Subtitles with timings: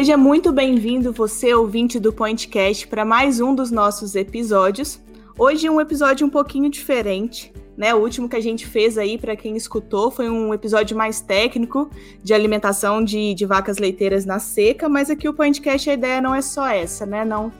[0.00, 4.98] Seja muito bem-vindo, você ouvinte do Pointcast, para mais um dos nossos episódios.
[5.38, 7.94] Hoje um episódio um pouquinho diferente, né?
[7.94, 11.90] O último que a gente fez aí, para quem escutou, foi um episódio mais técnico
[12.24, 16.34] de alimentação de, de vacas leiteiras na seca, mas aqui o Pointcast a ideia não
[16.34, 17.22] é só essa, né?
[17.22, 17.52] Não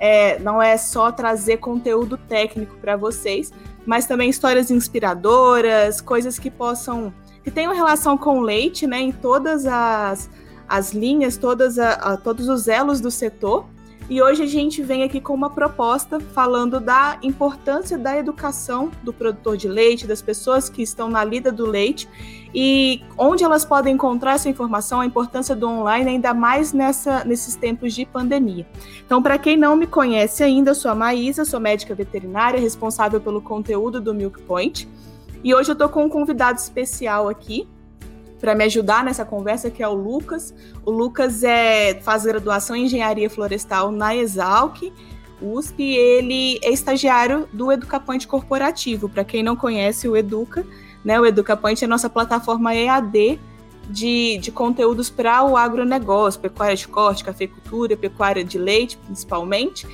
[0.00, 3.52] é, não é só trazer conteúdo técnico para vocês,
[3.84, 7.12] mas também histórias inspiradoras, coisas que possam
[7.44, 8.98] que tenham relação com leite, né?
[8.98, 10.30] Em todas as
[10.72, 13.66] as linhas, todas a, a, todos os elos do setor.
[14.08, 19.12] E hoje a gente vem aqui com uma proposta falando da importância da educação do
[19.12, 22.08] produtor de leite, das pessoas que estão na lida do leite
[22.54, 27.54] e onde elas podem encontrar essa informação, a importância do online, ainda mais nessa, nesses
[27.54, 28.66] tempos de pandemia.
[29.04, 33.20] Então, para quem não me conhece ainda, eu sou a Maísa, sou médica veterinária, responsável
[33.20, 34.88] pelo conteúdo do Milk Point.
[35.44, 37.68] E hoje eu estou com um convidado especial aqui,
[38.42, 40.52] para me ajudar nessa conversa, que é o Lucas.
[40.84, 44.92] O Lucas é, faz graduação em Engenharia Florestal na Exalc,
[45.40, 49.08] USP, e ele é estagiário do Educapoint Corporativo.
[49.08, 50.66] Para quem não conhece o Educa,
[51.04, 53.38] né, o Educapoint é a nossa plataforma EAD
[53.88, 59.86] de, de conteúdos para o agronegócio, pecuária de corte, cafeicultura, pecuária de leite, principalmente.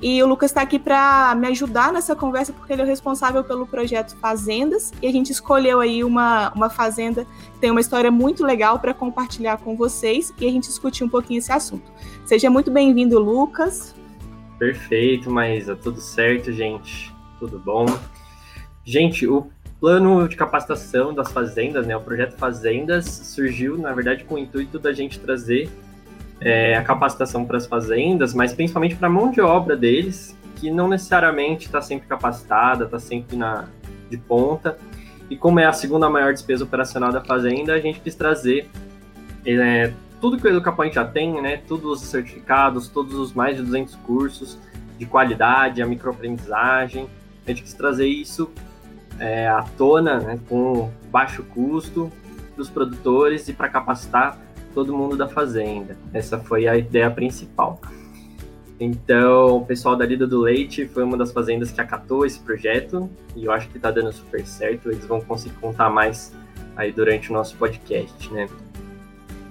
[0.00, 3.42] E o Lucas está aqui para me ajudar nessa conversa, porque ele é o responsável
[3.42, 8.10] pelo projeto Fazendas, e a gente escolheu aí uma, uma fazenda que tem uma história
[8.10, 11.90] muito legal para compartilhar com vocês, e a gente discutir um pouquinho esse assunto.
[12.24, 13.94] Seja muito bem-vindo, Lucas.
[14.58, 17.14] Perfeito, Maísa, tudo certo, gente?
[17.38, 17.86] Tudo bom?
[18.84, 19.46] Gente, o
[19.80, 24.78] plano de capacitação das fazendas, né, o projeto Fazendas, surgiu, na verdade, com o intuito
[24.78, 25.70] da gente trazer
[26.40, 30.70] é, a capacitação para as fazendas, mas principalmente para a mão de obra deles, que
[30.70, 33.66] não necessariamente está sempre capacitada, está sempre na,
[34.10, 34.78] de ponta.
[35.28, 38.68] E como é a segunda maior despesa operacional da fazenda, a gente quis trazer
[39.44, 43.62] é, tudo que o Educapoint já tem, né, todos os certificados, todos os mais de
[43.62, 44.58] 200 cursos
[44.98, 47.08] de qualidade, a microaprendizagem.
[47.44, 48.50] A gente quis trazer isso
[49.18, 52.10] é, à tona, né, com baixo custo
[52.56, 54.38] dos produtores e para capacitar
[54.76, 55.96] todo mundo da fazenda.
[56.12, 57.80] Essa foi a ideia principal.
[58.78, 63.08] Então, o pessoal da Lida do Leite foi uma das fazendas que acatou esse projeto
[63.34, 64.90] e eu acho que está dando super certo.
[64.90, 66.30] Eles vão conseguir contar mais
[66.76, 68.46] aí durante o nosso podcast, né?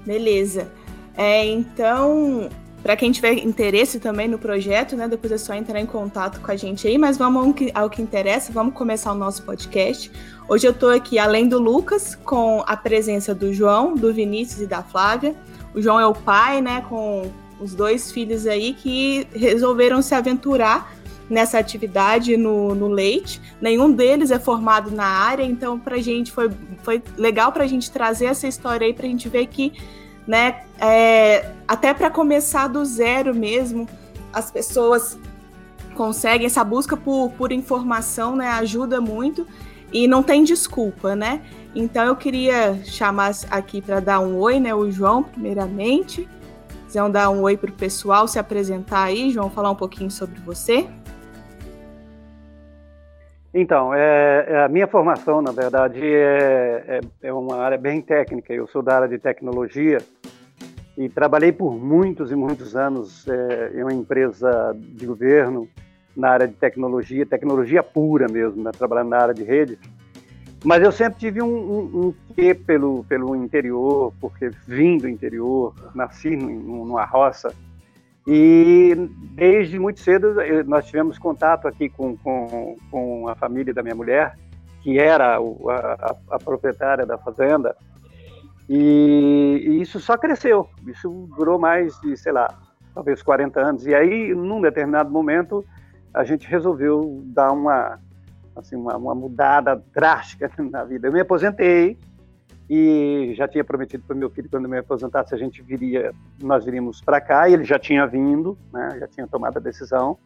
[0.06, 0.72] Beleza.
[1.18, 2.48] É, então,
[2.86, 6.52] para quem tiver interesse também no projeto, né, depois é só entrar em contato com
[6.52, 10.12] a gente aí, mas vamos ao que, ao que interessa, vamos começar o nosso podcast.
[10.48, 14.68] Hoje eu estou aqui, além do Lucas, com a presença do João, do Vinícius e
[14.68, 15.36] da Flávia.
[15.74, 17.24] O João é o pai, né, com
[17.60, 20.94] os dois filhos aí que resolveram se aventurar
[21.28, 23.42] nessa atividade no, no leite.
[23.60, 26.52] Nenhum deles é formado na área, então para a gente foi,
[26.84, 29.74] foi legal para a gente trazer essa história aí para a gente ver que,
[30.28, 33.88] né, é, até para começar do zero mesmo,
[34.34, 35.18] as pessoas
[35.96, 39.48] conseguem essa busca por, por informação, né, ajuda muito.
[39.94, 41.42] E não tem desculpa, né?
[41.74, 44.76] Então eu queria chamar aqui para dar um oi, né?
[44.76, 46.28] O João, primeiramente.
[46.86, 50.40] Quiser dar um oi para o pessoal, se apresentar aí, João, falar um pouquinho sobre
[50.42, 50.88] você.
[53.58, 58.54] Então, é, é, a minha formação, na verdade, é, é, é, uma área bem técnica.
[58.54, 60.00] Eu sou da área de tecnologia
[60.98, 65.70] e trabalhei por muitos e muitos anos é, em uma empresa de governo
[66.18, 69.80] na área de tecnologia, tecnologia pura mesmo, né, trabalhando na área de rede.
[70.62, 75.74] Mas eu sempre tive um, um, um quê pelo, pelo interior, porque vim do interior,
[75.94, 77.56] nasci numa roça.
[78.28, 78.96] E
[79.36, 80.36] desde muito cedo
[80.66, 84.36] nós tivemos contato aqui com, com, com a família da minha mulher,
[84.82, 87.76] que era o, a, a, proprietária da fazenda.
[88.68, 90.68] E, e, isso só cresceu.
[90.88, 92.48] Isso durou mais de, sei lá,
[92.96, 93.86] talvez 40 anos.
[93.86, 95.64] E aí, num determinado momento,
[96.12, 98.00] a gente resolveu dar uma,
[98.56, 101.08] assim, uma, uma mudada drástica na vida.
[101.08, 101.96] Eu me aposentei
[102.70, 107.02] e já tinha prometido para meu filho quando me aposentasse a gente viria, nós viríamos
[107.02, 107.48] para cá.
[107.48, 108.98] E ele já tinha vindo, né?
[109.00, 110.18] Já tinha tomado a decisão.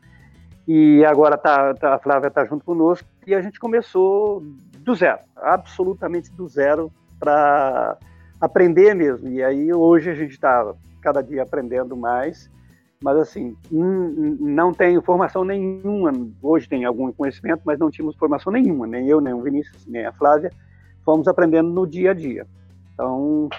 [0.67, 4.43] E agora tá, tá a Flávia está junto conosco e a gente começou
[4.79, 7.97] do zero, absolutamente do zero para
[8.39, 9.27] aprender mesmo.
[9.29, 12.49] E aí hoje a gente está cada dia aprendendo mais.
[13.01, 16.11] Mas, assim, não tenho formação nenhuma.
[16.41, 20.05] Hoje tem algum conhecimento, mas não tínhamos formação nenhuma, nem eu, nem o Vinícius, nem
[20.05, 20.51] a Flávia.
[21.03, 22.45] Fomos aprendendo no dia a dia.
[22.93, 23.49] Então,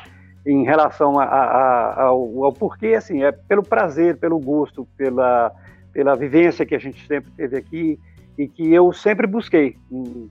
[0.46, 5.52] em relação a, a, ao, ao, porquê, assim, é pelo prazer, pelo gosto, pela,
[5.92, 7.98] pela vivência que a gente sempre teve aqui
[8.38, 9.76] e que eu sempre busquei,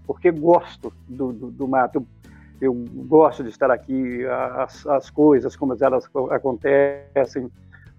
[0.05, 1.97] porque gosto do, do, do mato.
[1.97, 2.05] Eu,
[2.61, 4.25] eu, gosto de estar aqui,
[4.57, 7.49] as, as coisas, como elas acontecem,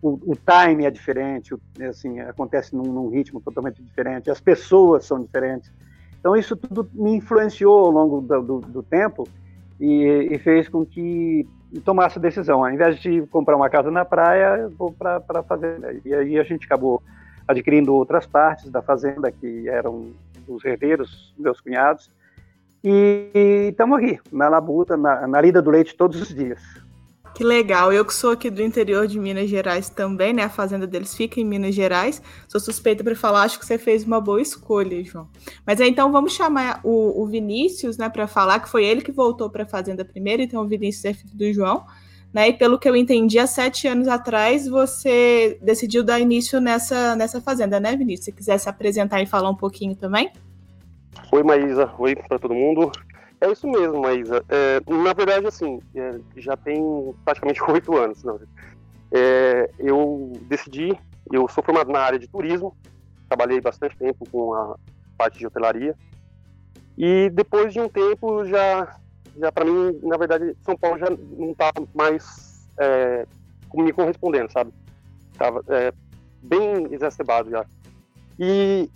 [0.03, 1.55] o, o time é diferente,
[1.89, 5.71] assim, acontece num, num, ritmo totalmente diferente, as pessoas são diferentes.
[6.21, 9.27] Então, isso tudo me influenciou ao longo do, do, do tempo
[9.81, 11.49] e, e, fez com que
[11.83, 12.63] tomasse a decisão.
[12.63, 15.97] Ao invés de comprar uma casa na praia, eu vou para a fazenda.
[16.05, 17.03] E aí a gente acabou
[17.49, 20.11] adquirindo outras partes da fazenda, que eram
[20.47, 22.11] dos herdeiros, meus cunhados.
[22.85, 26.61] E estamos aqui, na labuta, na, na lida do leite todos os dias.
[27.35, 27.93] Que legal.
[27.93, 30.43] Eu que sou aqui do interior de Minas Gerais também, né?
[30.43, 32.21] A fazenda deles fica em Minas Gerais.
[32.49, 35.29] Sou suspeita para falar, acho que você fez uma boa escolha, João.
[35.65, 39.49] Mas então vamos chamar o, o Vinícius, né, para falar que foi ele que voltou
[39.49, 41.85] para a fazenda primeiro, então o Vinícius é filho do João.
[42.33, 47.17] Né, e pelo que eu entendi, há sete anos atrás você decidiu dar início nessa,
[47.17, 48.27] nessa fazenda, né, Vinícius?
[48.27, 50.31] Se quiser se apresentar e falar um pouquinho também.
[51.33, 51.91] Oi, Maísa.
[51.99, 52.91] Oi para todo mundo.
[53.41, 54.45] É isso mesmo, Maísa.
[54.49, 56.83] É, na verdade, assim, é, já tem
[57.25, 58.23] praticamente oito anos.
[58.23, 58.39] Não.
[59.13, 60.97] É, eu decidi,
[61.33, 62.77] eu sou formado na área de turismo,
[63.29, 64.77] trabalhei bastante tempo com a
[65.17, 65.97] parte de hotelaria,
[66.99, 68.95] e depois de um tempo já,
[69.39, 73.27] já para mim, na verdade, São Paulo já não estava mais é,
[73.75, 74.73] me correspondendo, sabe?
[75.39, 75.93] Tava é,
[76.43, 77.65] bem exacerbado já.
[78.39, 78.89] E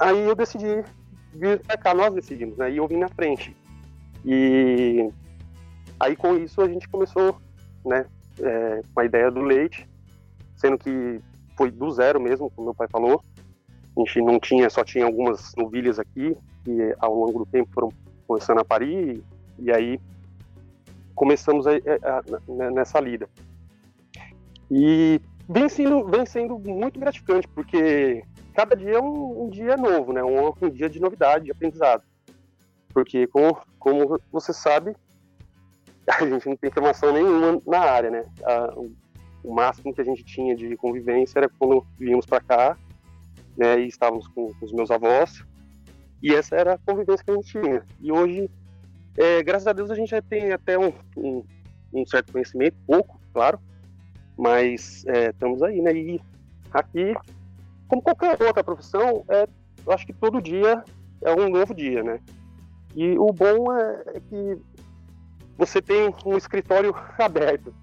[0.00, 0.82] aí eu decidi
[1.34, 2.70] vir para cá, nós decidimos, né?
[2.70, 3.54] E eu vim na frente.
[4.24, 5.10] E
[5.98, 7.36] aí com isso a gente começou,
[7.84, 8.06] né,
[8.40, 9.88] é, com a ideia do leite,
[10.56, 11.20] sendo que
[11.56, 13.22] foi do zero mesmo, como meu pai falou.
[13.96, 17.92] A gente não tinha, só tinha algumas novilhas aqui, que ao longo do tempo foram
[18.26, 19.22] começando a parir,
[19.58, 20.00] e, e aí
[21.14, 23.28] começamos a, a, a, nessa lida.
[24.70, 28.24] E vem sendo, vem sendo muito gratificante, porque
[28.54, 30.22] cada dia é um, um dia novo, né?
[30.22, 32.02] Um, um, dia de novidade, de aprendizado.
[32.92, 34.94] Porque, como, como você sabe,
[36.06, 38.24] a gente não tem formação nenhuma na área, né?
[38.44, 38.74] A,
[39.42, 42.78] o máximo que a gente tinha de convivência era quando vínhamos para cá,
[43.56, 43.80] né?
[43.80, 45.44] E estávamos com, com, os meus avós.
[46.22, 47.84] E essa era a convivência que a gente tinha.
[48.00, 48.48] E hoje,
[49.18, 51.44] é, graças a Deus, a gente já tem até um, um,
[51.92, 53.58] um certo conhecimento, pouco, claro,
[54.38, 55.92] mas é, estamos aí, né?
[55.92, 56.20] E
[56.72, 57.14] aqui,
[57.88, 59.48] como qualquer outra profissão, é,
[59.84, 60.84] eu acho que todo dia
[61.20, 62.20] é um novo dia, né?
[62.94, 64.58] E o bom é, é que
[65.56, 67.74] você tem um escritório aberto.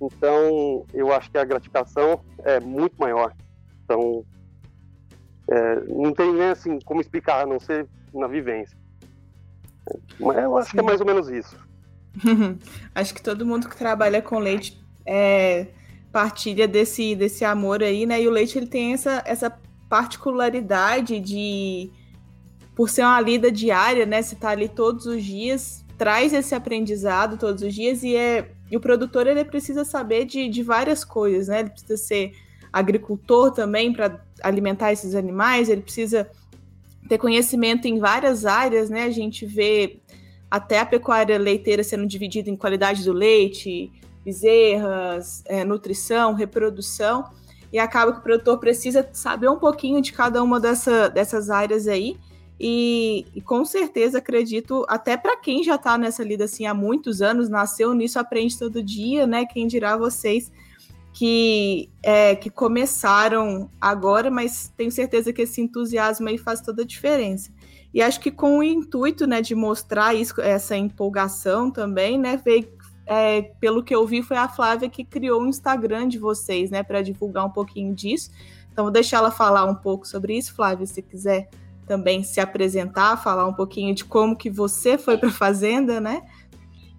[0.00, 3.34] Então, eu acho que a gratificação é muito maior.
[3.84, 4.24] Então,
[5.48, 8.76] é, não tem nem assim como explicar, a não ser na vivência.
[10.18, 10.76] Mas eu acho Sim.
[10.76, 11.56] que é mais ou menos isso.
[12.94, 15.68] acho que todo mundo que trabalha com leite é,
[16.10, 18.20] partilha desse, desse amor aí, né?
[18.20, 19.50] E o leite ele tem essa, essa
[19.88, 21.90] particularidade de
[22.76, 24.22] por ser uma lida diária, né?
[24.22, 28.76] Você tá ali todos os dias, traz esse aprendizado todos os dias e é e
[28.76, 31.60] o produtor ele precisa saber de, de várias coisas, né?
[31.60, 32.32] Ele precisa ser
[32.72, 36.28] agricultor também para alimentar esses animais, ele precisa
[37.08, 39.04] ter conhecimento em várias áreas, né?
[39.04, 40.00] A gente vê
[40.50, 43.92] até a pecuária leiteira sendo dividida em qualidade do leite,
[44.24, 47.24] bezerras, é, nutrição, reprodução,
[47.72, 51.86] e acaba que o produtor precisa saber um pouquinho de cada uma dessa, dessas áreas
[51.86, 52.16] aí.
[52.58, 57.20] E, e, com certeza acredito, até para quem já está nessa lida assim há muitos
[57.20, 59.44] anos, nasceu nisso, aprende todo dia, né?
[59.44, 60.50] Quem dirá vocês
[61.12, 66.86] que, é, que começaram agora, mas tenho certeza que esse entusiasmo aí faz toda a
[66.86, 67.50] diferença.
[67.92, 72.40] E acho que com o intuito né, de mostrar isso, essa empolgação também, né?
[72.42, 72.68] Veio,
[73.06, 76.82] é, pelo que eu vi, foi a Flávia que criou o Instagram de vocês, né?
[76.82, 78.30] Para divulgar um pouquinho disso.
[78.72, 81.48] Então, vou deixar ela falar um pouco sobre isso, Flávia, se quiser
[81.86, 86.22] também se apresentar, falar um pouquinho de como que você foi para a Fazenda, né?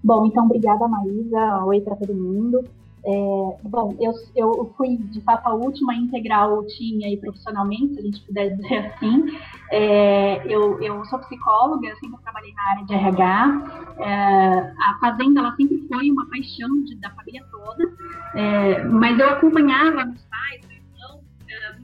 [0.03, 1.65] Bom, então, obrigada, Maísa.
[1.65, 2.63] Oi para todo mundo.
[3.05, 8.03] É, bom, eu, eu fui, de fato, a última integral time aí profissionalmente, se a
[8.03, 9.25] gente puder dizer assim.
[9.71, 13.95] É, eu, eu sou psicóloga, eu sempre trabalhei na área de RH.
[13.99, 17.93] É, a Fazenda, ela sempre foi uma paixão de, da família toda,
[18.35, 20.66] é, mas eu acompanhava meus pais,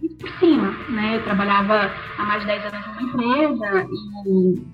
[0.09, 1.17] por cima, né?
[1.17, 3.87] Eu trabalhava há mais de 10 anos numa empresa
[4.27, 4.67] e,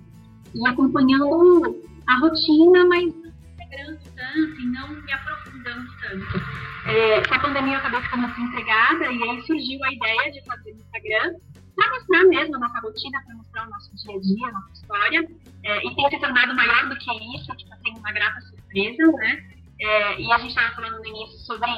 [0.56, 6.60] e acompanhando a rotina, mas não integrando tanto e não me aprofundando tanto.
[6.86, 10.74] É, com a pandemia eu acabei ficando desempregada e aí surgiu a ideia de fazer
[10.74, 11.36] no Instagram
[11.76, 14.74] para mostrar mesmo a nossa rotina, para mostrar o nosso dia a dia, a nossa
[14.74, 15.28] história.
[15.64, 19.12] É, e tem se tornado maior do que isso, que está sendo uma grata surpresa,
[19.14, 19.50] né?
[19.82, 21.70] É, e a gente estava falando no início sobre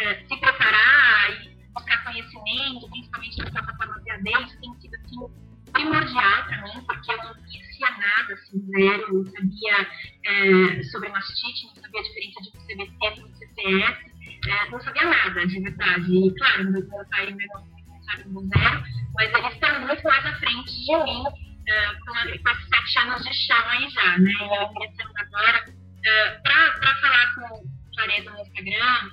[0.00, 5.72] é, se preparar e buscar conhecimento, principalmente nas plataformas de AD, isso tem sido assim,
[5.72, 9.86] primordial para mim, porque eu não conhecia nada, assim, zero, não sabia
[10.24, 13.98] é, sobre mastite, não sabia a diferença de CBC para um CPS,
[14.46, 16.12] é, não sabia nada, de verdade.
[16.12, 18.84] E, claro, meu pai e meu irmão começaram do zero,
[19.14, 21.24] mas eles estão muito mais à frente de mim,
[21.68, 24.30] é, com, com esses sete anos de chão aí já, né?
[24.30, 25.64] E eu ingressando agora,
[26.04, 29.10] é, para falar com clareza no Instagram,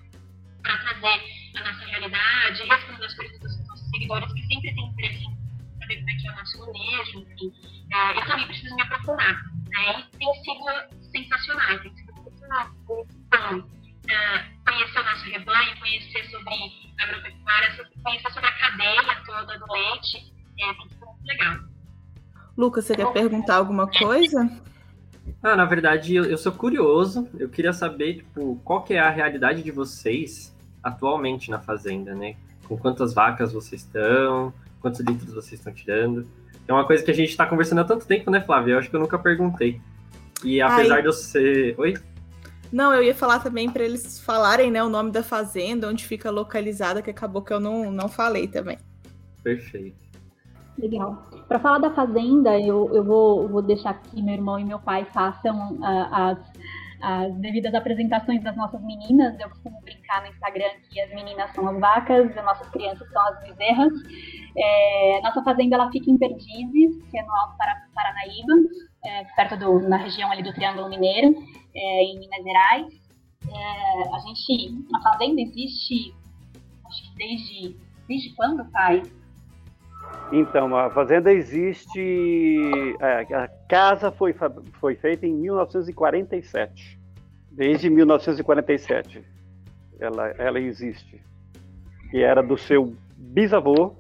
[0.68, 1.22] para trazer
[1.56, 5.96] a nossa realidade, responder as perguntas dos nossos seguidores, que sempre têm interesse em saber
[5.98, 7.54] como é que é o nosso manejo, enfim.
[7.94, 9.34] É, eu também preciso me aprofundar.
[9.70, 10.06] Né?
[10.14, 13.78] E tem sido sensacional, tem sido muito bom
[14.10, 16.54] é, conhecer o nosso rebanho, conhecer sobre
[17.00, 21.58] agropecuária, conhecer sobre a cadeia toda do leite, é, tem sido muito legal.
[22.58, 24.50] Lucas, você quer perguntar alguma coisa?
[25.44, 27.30] Ah, na verdade, eu, eu, sou curioso.
[27.38, 30.57] Eu queria saber, tipo, qual que é a realidade de vocês
[30.88, 32.36] atualmente na fazenda, né?
[32.68, 36.28] Com quantas vacas vocês estão, quantos litros vocês estão tirando.
[36.68, 38.74] É uma coisa que a gente está conversando há tanto tempo, né, Flávia?
[38.74, 39.80] Eu acho que eu nunca perguntei.
[40.44, 41.02] E apesar Ai.
[41.02, 41.76] de eu ser.
[41.78, 41.94] Oi?
[42.72, 46.30] Não, eu ia falar também para eles falarem né, o nome da fazenda, onde fica
[46.30, 48.78] localizada, que acabou que eu não, não falei também.
[49.42, 49.96] Perfeito.
[50.78, 51.24] Legal.
[51.48, 55.08] Para falar da fazenda, eu, eu vou, vou deixar que meu irmão e meu pai
[55.12, 56.38] façam uh, as
[57.02, 59.40] as devidas apresentações das nossas meninas.
[59.40, 63.22] Eu costumo brincar no Instagram que as meninas são as vacas, as nossas crianças são
[63.28, 63.94] as bezerras.
[64.56, 67.56] É, nossa fazenda ela fica em Perdizes, que é no Alto
[67.94, 68.54] Paranaíba,
[69.06, 71.36] é, perto do, na região ali do Triângulo Mineiro,
[71.76, 72.88] é, em Minas Gerais.
[73.50, 76.14] É, a gente, a fazenda existe,
[76.86, 77.78] acho que desde,
[78.08, 79.04] desde quando, pai?
[80.32, 82.62] Então, a fazenda existe.
[83.00, 84.36] É, a casa foi,
[84.80, 87.00] foi feita em 1947.
[87.52, 89.24] Desde 1947
[90.00, 91.22] ela, ela existe.
[92.14, 93.94] E era do seu bisavô,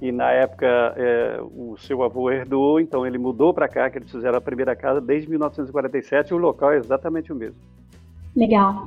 [0.00, 0.66] e na época
[0.96, 4.74] é, o seu avô herdou, então ele mudou para cá, que eles fizeram a primeira
[4.76, 7.60] casa desde 1947, e o local é exatamente o mesmo.
[8.34, 8.86] Legal.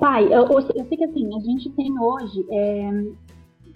[0.00, 3.04] pai, eu, eu, sei que assim, a gente tem hoje é,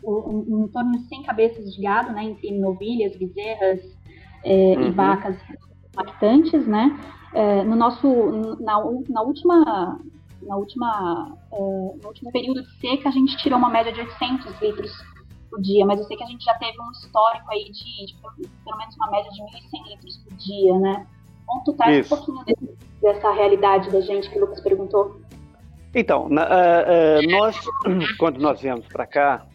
[0.07, 3.81] em, em torno de 100 cabeças de gado, né, entre novilhas, bezerras
[4.45, 4.87] é, uhum.
[4.87, 5.37] e vacas
[5.97, 6.99] lactantes, né?
[7.35, 8.07] É, no nosso,
[8.61, 9.99] na, na última,
[10.43, 14.61] na última, é, no último período de seca, a gente tirou uma média de 800
[14.61, 14.93] litros
[15.51, 18.49] por dia, mas eu sei que a gente já teve um histórico aí de, de
[18.65, 21.07] pelo menos uma média de 1.100 litros por dia, né?
[21.47, 25.21] Tá um pouquinho desse, dessa realidade da gente que o Lucas perguntou.
[25.95, 27.57] Então, na, uh, uh, nós,
[28.19, 29.47] quando nós viemos para cá,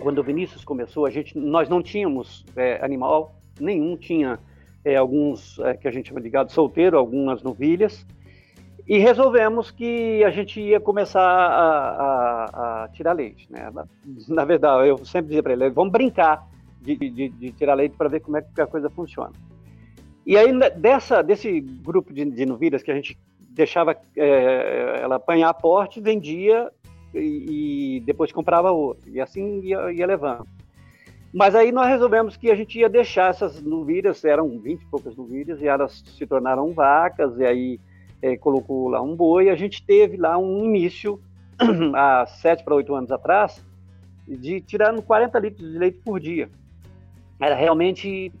[0.00, 4.38] quando o Vinícius começou, a gente, nós não tínhamos é, animal nenhum, tinha
[4.84, 8.06] é, alguns é, que a gente chama de gado solteiro, algumas novilhas,
[8.86, 13.46] e resolvemos que a gente ia começar a, a, a tirar leite.
[13.50, 13.70] Né?
[14.28, 16.48] Na, verdade, eu sempre dizia para ele, vamos brincar
[16.80, 19.32] de, de, de tirar leite para ver como é que a coisa funciona.
[20.26, 25.16] E aí, né, dessa, desse grupo de, de novilhas que a gente deixava é, ela
[25.16, 26.70] apanhar porte, vendia
[27.14, 29.10] e, depois comprava outro.
[29.10, 30.46] E assim ia, ia, levando.
[31.32, 35.16] Mas aí nós resolvemos que a gente ia deixar essas novilhas, eram 20 e poucas
[35.16, 37.80] novilhas, e elas se tornaram vacas, e aí
[38.20, 39.48] é, colocou lá um boi.
[39.48, 41.20] A gente teve lá um início,
[41.94, 43.64] há 7 para 8 anos atrás,
[44.28, 46.50] de tirando 40 litros de leite por dia.
[47.40, 48.32] Era realmente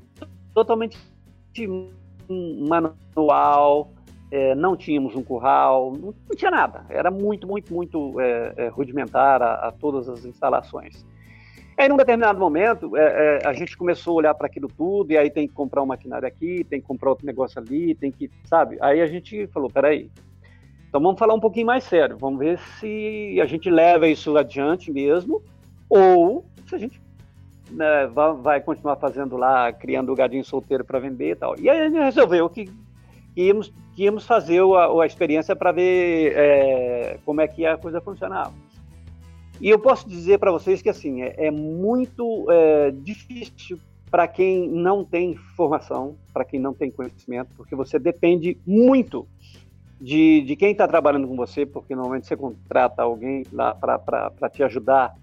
[0.54, 0.98] totalmente
[2.28, 3.90] manual,
[4.32, 6.86] é, não tínhamos um curral, não, não, tinha nada.
[6.88, 11.04] Era muito, muito, muito é, é, rudimentar a, a, todas as instalações.
[11.76, 15.18] Aí, num determinado momento, é, é, a gente começou a olhar para aquilo tudo, e
[15.18, 18.30] aí tem que comprar um maquinário aqui, tem que comprar outro negócio ali, tem que,
[18.44, 18.78] sabe?
[18.80, 20.10] Aí a gente falou, peraí,
[20.88, 24.90] então vamos falar um pouquinho mais sério, vamos ver se a gente leva isso adiante
[24.90, 25.42] mesmo,
[25.90, 26.98] ou se a gente
[27.70, 28.06] né,
[28.42, 31.58] vai, continuar fazendo lá, criando o gadinho solteiro para vender e tal.
[31.58, 32.70] E aí a gente resolveu que
[33.36, 38.00] íamos, que íamos fazer a, a experiência para ver é, como é que a coisa
[38.00, 38.52] funcionava.
[39.60, 43.78] E eu posso dizer para vocês que assim é, é muito é, difícil
[44.10, 49.26] para quem não tem formação, para quem não tem conhecimento, porque você depende muito
[50.00, 54.62] de, de quem está trabalhando com você, porque normalmente você contrata alguém lá para te
[54.62, 55.14] ajudar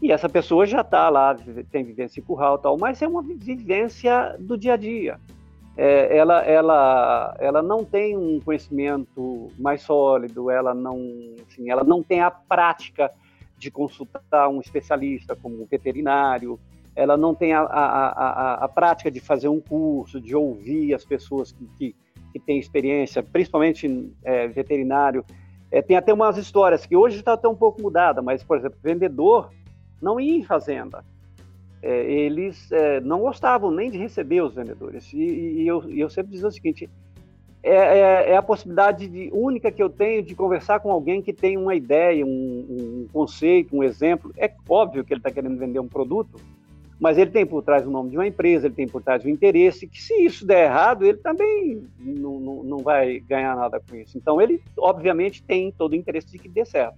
[0.00, 1.34] e essa pessoa já está lá,
[1.70, 5.18] tem vivência em curral e tal, mas é uma vivência do dia a dia.
[5.76, 10.98] É, ela, ela, ela não tem um conhecimento mais sólido, ela não,
[11.46, 13.12] assim, ela não tem a prática
[13.58, 16.58] de consultar um especialista como um veterinário,
[16.94, 21.04] ela não tem a, a, a, a prática de fazer um curso, de ouvir as
[21.04, 21.96] pessoas que, que,
[22.32, 25.24] que têm experiência, principalmente é, veterinário.
[25.70, 28.78] É, tem até umas histórias que hoje está até um pouco mudada, mas, por exemplo,
[28.82, 29.50] vendedor
[30.00, 31.04] não ia em fazenda
[31.82, 35.12] é, eles é, não gostavam nem de receber os vendedores.
[35.12, 36.88] E, e, eu, eu, sempre dizia o seguinte:
[37.62, 41.32] é, é, é, a possibilidade de, única que eu tenho de conversar com alguém que
[41.32, 44.32] tem uma ideia, um, um conceito, um exemplo.
[44.36, 46.40] É óbvio que ele está querendo vender um produto,
[46.98, 49.28] mas ele tem por trás o nome de uma empresa, ele tem por trás o
[49.28, 53.94] interesse, que se isso der errado, ele também não, não, não vai ganhar nada com
[53.96, 54.16] isso.
[54.16, 56.96] Então, ele, obviamente, tem todo o interesse de que dê certo.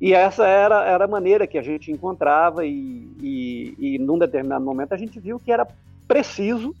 [0.00, 4.64] E essa era, era a maneira que a gente encontrava, e, e, e num determinado
[4.64, 5.66] momento a gente viu que era
[6.06, 6.74] preciso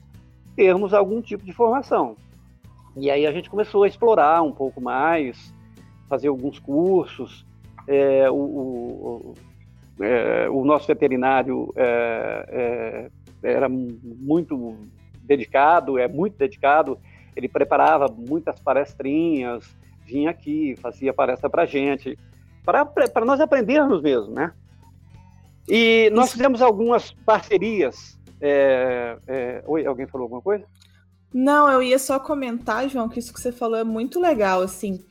[0.56, 2.16] termos algum tipo de formação.
[2.96, 5.52] E aí a gente começou a explorar um pouco mais,
[6.08, 7.44] fazer alguns cursos.
[7.86, 9.34] É, o, o,
[10.00, 13.10] é, o, nosso veterinário é,
[13.42, 14.76] é era muito
[15.22, 16.98] dedicado, é muito dedicado.
[17.36, 22.16] Ele preparava muitas palestrinhas, vinha aqui, fazia palestra para gente
[22.64, 24.52] para nós aprendermos mesmo, né?
[25.68, 28.18] E nós fizemos algumas parcerias.
[28.40, 29.64] É, é...
[29.66, 30.64] Oi, alguém falou alguma coisa?
[31.32, 35.04] Não, eu ia só comentar, João, que isso que você falou é muito legal, assim.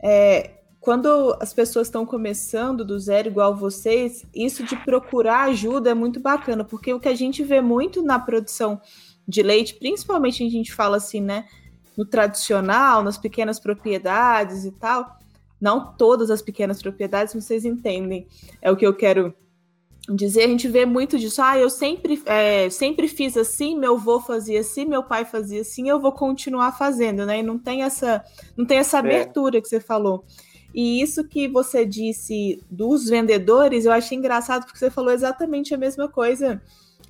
[0.00, 5.94] É, quando as pessoas estão começando do zero igual vocês, isso de procurar ajuda é
[5.94, 8.80] muito bacana, porque o que a gente vê muito na produção
[9.26, 11.46] de leite, principalmente a gente fala assim, né,
[11.96, 15.18] no tradicional, nas pequenas propriedades e tal,
[15.64, 18.28] não todas as pequenas propriedades, vocês entendem.
[18.60, 19.34] É o que eu quero
[20.10, 20.42] dizer.
[20.42, 21.40] A gente vê muito disso.
[21.40, 25.88] Ah, eu sempre, é, sempre fiz assim, meu avô fazia assim, meu pai fazia assim,
[25.88, 27.38] eu vou continuar fazendo, né?
[27.38, 28.22] E não tem essa,
[28.54, 29.00] não tem essa é.
[29.00, 29.60] abertura é.
[29.62, 30.26] que você falou.
[30.74, 35.78] E isso que você disse dos vendedores, eu achei engraçado porque você falou exatamente a
[35.78, 36.60] mesma coisa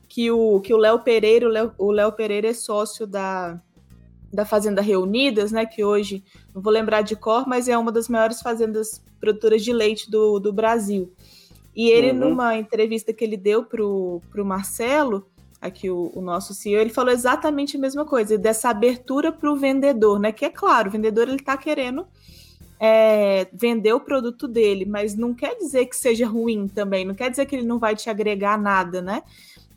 [0.09, 3.61] que o que o Léo Pereira, o Léo Pereira é sócio da
[4.35, 6.23] da Fazenda Reunidas, né, que hoje
[6.55, 10.39] não vou lembrar de cor, mas é uma das maiores fazendas produtoras de leite do,
[10.39, 11.13] do Brasil.
[11.75, 12.31] E ele, uhum.
[12.31, 15.27] numa entrevista que ele deu para o Marcelo,
[15.61, 19.57] aqui o, o, nosso CEO, ele falou exatamente a mesma coisa, dessa abertura para o
[19.57, 20.31] vendedor, né?
[20.31, 22.07] Que é claro, o vendedor ele está querendo
[22.79, 27.31] é, vender o produto dele, mas não quer dizer que seja ruim também, não quer
[27.31, 29.23] dizer que ele não vai te agregar nada, né?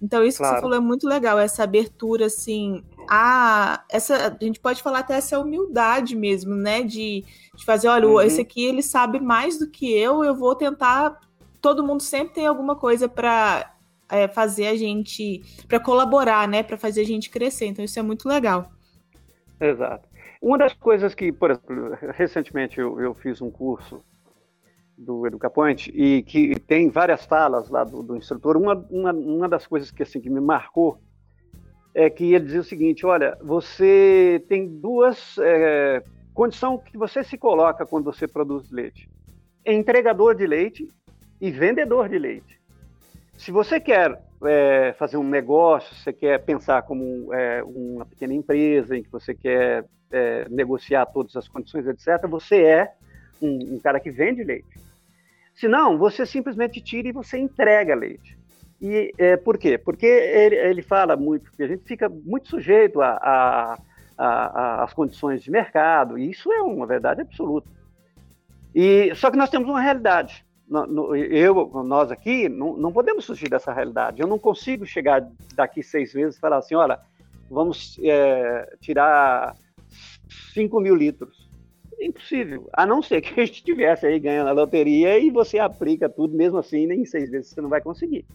[0.02, 0.56] Então, isso claro.
[0.56, 5.00] que você falou é muito legal, essa abertura, assim, a, essa, a gente pode falar
[5.00, 6.84] até essa humildade mesmo, né?
[6.84, 7.24] De,
[7.56, 8.22] de fazer, olha, uhum.
[8.22, 11.20] esse aqui ele sabe mais do que eu, eu vou tentar.
[11.62, 13.74] Todo mundo sempre tem alguma coisa para
[14.10, 16.63] é, fazer a gente, para colaborar, né?
[16.63, 17.65] Para fazer a gente crescer.
[17.65, 18.72] Então, isso é muito legal.
[19.60, 20.08] Exato.
[20.41, 24.04] Uma das coisas que, por exemplo, recentemente eu, eu fiz um curso
[24.98, 28.58] do EducaPoint e que tem várias falas lá do, do instrutor.
[28.58, 31.00] Uma, uma, uma das coisas que assim que me marcou
[31.98, 37.40] é que ele dizia o seguinte: olha, você tem duas é, condições que você se
[37.40, 39.10] coloca quando você produz leite:
[39.66, 40.88] entregador de leite
[41.42, 42.62] e vendedor de leite.
[43.36, 48.96] Se você quer é, fazer um negócio, você quer pensar como é, uma pequena empresa
[48.96, 52.92] em que você quer é, negociar todas as condições, etc., você é
[53.42, 54.80] um, um cara que vende leite.
[55.56, 58.37] Se não, você simplesmente tira e você entrega leite.
[58.82, 59.78] E é, por quê?
[59.78, 66.18] Porque ele, ele fala muito que a gente fica muito sujeito às condições de mercado,
[66.18, 67.68] e isso é uma verdade absoluta.
[68.76, 70.46] E, só que nós temos uma realidade.
[71.32, 74.22] Eu, nós aqui, não, não podemos fugir dessa realidade.
[74.22, 77.00] Eu não consigo chegar daqui seis meses e falar assim: olha,
[77.50, 79.56] vamos é, tirar
[80.54, 81.48] 5 mil litros
[82.00, 82.70] impossível.
[82.74, 86.36] A não ser que a gente estivesse aí ganhando a loteria e você aplica tudo,
[86.36, 88.26] mesmo assim, nem em seis vezes você não vai conseguir.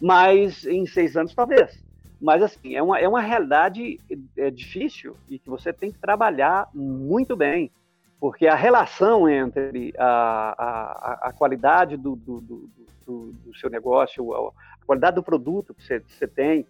[0.00, 1.82] Mas em seis anos, talvez.
[2.20, 4.00] Mas, assim, é uma, é uma realidade
[4.36, 7.70] é, difícil e que você tem que trabalhar muito bem,
[8.18, 12.70] porque a relação entre a, a, a qualidade do, do, do,
[13.06, 16.66] do, seu negócio, a qualidade do produto que você, você tem,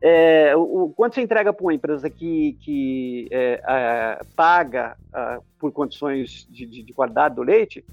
[0.00, 4.96] é, o, quando você entrega para uma empresa que, que é, é, paga
[5.58, 7.84] por condições de, de, de, qualidade do leite,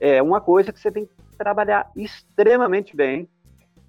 [0.00, 3.28] é uma coisa que você tem que trabalhar extremamente bem,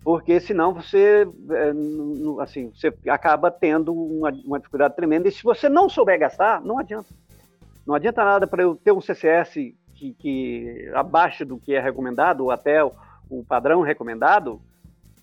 [0.08, 5.28] porque senão você, é, assim, você acaba tendo uma, uma dificuldade tremenda.
[5.28, 7.10] E se você não souber gastar, não adianta.
[7.86, 9.56] Não adianta nada para eu ter um CCS
[9.94, 12.94] que, que abaixo do que é recomendado, ou até o,
[13.30, 14.62] o padrão recomendado,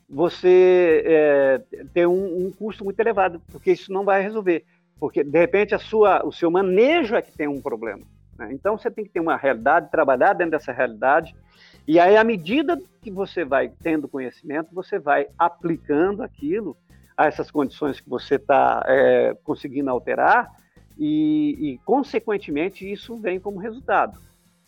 [0.07, 1.63] você é,
[1.95, 4.67] ter um, um, custo muito elevado, porque isso não vai resolver.
[5.01, 8.05] porque de repente a sua, o seu manejo é que tem um problema.
[8.39, 8.51] Né?
[8.53, 11.35] Então você tem que ter uma realidade, trabalhar dentro dessa realidade,
[11.87, 16.77] e aí à medida que você vai tendo conhecimento, você vai aplicando aquilo
[17.17, 20.51] a essas condições que você está é, conseguindo alterar,
[20.99, 24.19] e, e, consequentemente isso vem como resultado.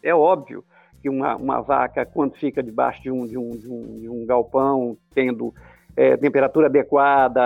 [0.02, 0.64] É óbvio
[1.00, 4.26] que uma, uma vaca, quando fica debaixo de um, de um, de um, de um
[4.26, 5.54] galpão, tendo
[5.96, 7.42] é, temperatura adequada,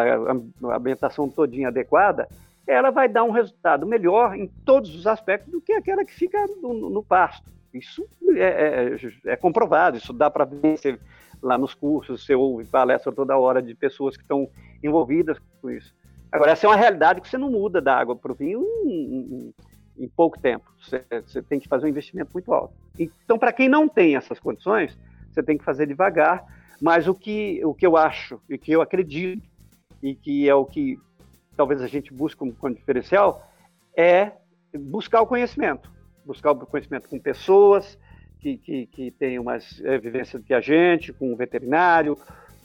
[0.63, 2.27] ambientação todinha adequada,
[2.67, 6.39] ela vai dar um resultado melhor em todos os aspectos do que aquela que fica
[6.63, 7.51] no, no pasto.
[7.73, 8.07] Isso
[8.37, 10.99] é, é, é, comprovado, isso dá para ver você,
[11.43, 14.49] lá nos cursos, você ouve palestra toda hora de pessoas que estão
[14.83, 15.95] envolvidas com isso.
[16.33, 18.89] Agora, essa é uma realidade que você não muda da água para o vinho em,
[18.89, 19.55] em,
[20.05, 20.73] em, pouco tempo.
[20.81, 22.75] Você, você, tem que fazer um investimento muito alto.
[22.99, 24.97] Então, para quem não tem essas condições,
[25.31, 26.45] você tem que fazer devagar.
[26.81, 29.47] Mas o que, o que eu acho e que eu acredito,
[30.03, 30.99] e que é o que
[31.57, 33.47] talvez a gente busque como, como diferencial,
[33.95, 34.33] é
[34.79, 35.91] buscar o conhecimento.
[36.31, 37.99] Buscar o conhecimento com pessoas
[38.39, 42.17] que, que, que tenham mais é, vivência do que a gente, com um veterinário,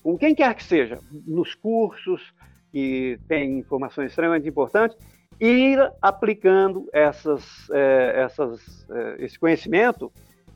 [0.04, 2.32] com quem quer que seja, nos cursos,
[2.72, 4.96] que tem informações extremamente importantes,
[5.40, 10.12] ir aplicando essas, é, essas, é, esse conhecimento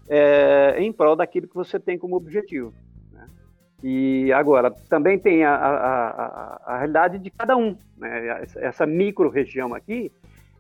[0.08, 2.72] é, em prol daquilo que você tem como objetivo.
[3.12, 3.28] Né?
[3.82, 7.76] E agora, também tem a, a, a, a realidade de cada um.
[7.98, 8.44] Né?
[8.58, 10.12] Essa micro-região aqui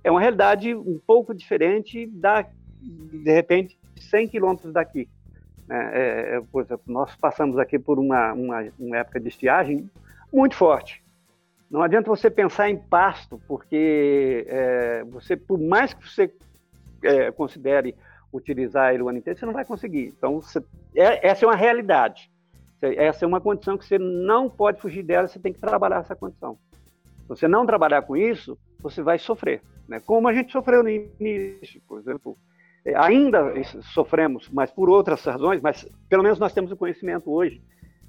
[0.03, 2.45] é uma realidade um pouco diferente da,
[2.81, 5.07] de repente, 100 quilômetros daqui.
[5.67, 5.91] Né?
[5.93, 9.89] É, é, por exemplo, nós passamos aqui por uma, uma, uma época de estiagem
[10.31, 11.03] muito forte.
[11.69, 16.33] Não adianta você pensar em pasto, porque é, você, por mais que você
[17.03, 17.95] é, considere
[18.33, 20.13] utilizar ele o ano inteiro, você não vai conseguir.
[20.17, 20.63] Então, você,
[20.95, 22.31] é, essa é uma realidade.
[22.81, 26.15] Essa é uma condição que você não pode fugir dela, você tem que trabalhar essa
[26.15, 26.57] condição.
[27.21, 29.61] Se você não trabalhar com isso, você vai sofrer.
[29.89, 29.99] Né?
[29.99, 32.37] Como a gente sofreu no início, por exemplo.
[32.85, 33.51] É, ainda
[33.93, 37.61] sofremos, mas por outras razões, mas pelo menos nós temos o conhecimento hoje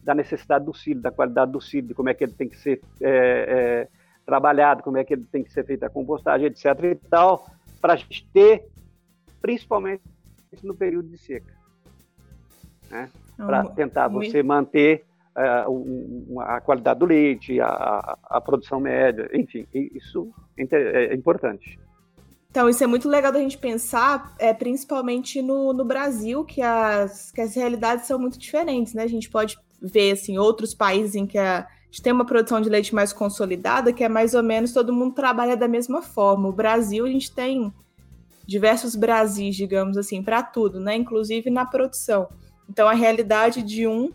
[0.05, 2.57] da necessidade do cílio, da qualidade do cílio, de como é que ele tem que
[2.57, 3.89] ser é, é,
[4.25, 6.65] trabalhado, como é que ele tem que ser feita a compostagem, etc.
[6.85, 7.47] e tal,
[7.81, 8.69] para a gente ter,
[9.43, 10.03] principalmente
[10.63, 11.53] no período de seca.
[12.91, 13.11] Né?
[13.37, 15.05] Para tentar você manter
[15.67, 21.79] uh, a qualidade do leite, a, a, produção média, enfim, isso é importante.
[22.51, 27.31] Então, isso é muito legal da gente pensar, é, principalmente no, no Brasil, que as,
[27.31, 29.05] que as realidades são muito diferentes, né?
[29.05, 32.69] A gente pode ver assim, outros países em que a gente tem uma produção de
[32.69, 36.49] leite mais consolidada, que é mais ou menos todo mundo trabalha da mesma forma.
[36.49, 37.73] O Brasil, a gente tem
[38.47, 40.97] diversos Brasis, digamos assim, para tudo, né?
[40.97, 42.29] Inclusive na produção.
[42.69, 44.13] Então a realidade de um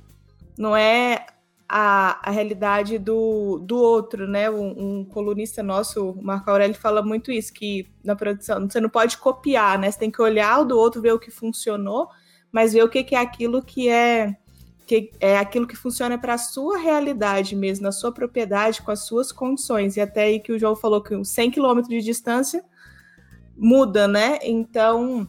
[0.57, 1.25] não é
[1.67, 4.49] a, a realidade do, do outro, né?
[4.49, 8.89] Um, um colunista nosso, o Marco Aurélio, fala muito isso, que na produção você não
[8.89, 9.89] pode copiar, né?
[9.89, 12.09] Você tem que olhar o do outro, ver o que funcionou,
[12.51, 14.35] mas ver o que, que é aquilo que é
[14.87, 18.99] que é aquilo que funciona para a sua realidade mesmo, na sua propriedade, com as
[18.99, 19.97] suas condições.
[19.97, 22.63] E até aí que o João falou que 100 quilômetros de distância
[23.57, 24.37] muda, né?
[24.43, 25.27] Então,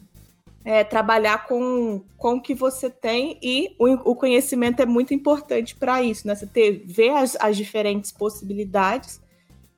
[0.66, 5.76] é, trabalhar com, com o que você tem e o, o conhecimento é muito importante
[5.76, 6.34] para isso, né?
[6.34, 9.22] Você ter, ver as, as diferentes possibilidades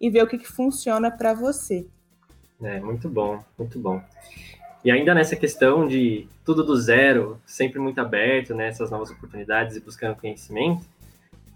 [0.00, 1.86] e ver o que, que funciona para você.
[2.62, 4.00] É, muito bom, muito bom.
[4.82, 9.76] E ainda nessa questão de tudo do zero, sempre muito aberto, né, essas novas oportunidades
[9.76, 10.86] e buscando conhecimento,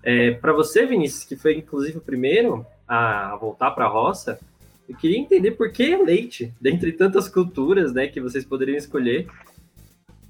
[0.02, 4.38] é, para você, Vinícius, que foi inclusive o primeiro a voltar para a roça,
[4.88, 9.28] eu queria entender por que leite, dentre tantas culturas né, que vocês poderiam escolher,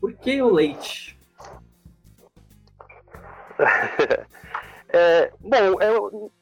[0.00, 1.18] por que o leite?
[4.88, 6.32] é, bom, eu,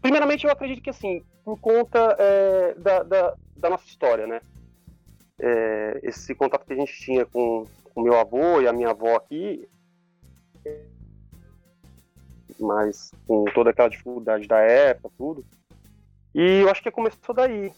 [0.00, 4.40] primeiramente eu acredito que assim, por conta é, da, da, da nossa história, né?
[5.42, 9.16] é, esse contato que a gente tinha com o meu avô e a minha avó
[9.16, 9.68] aqui,
[12.58, 15.44] mas com toda aquela dificuldade da época, tudo.
[16.34, 17.72] E eu acho que começou daí.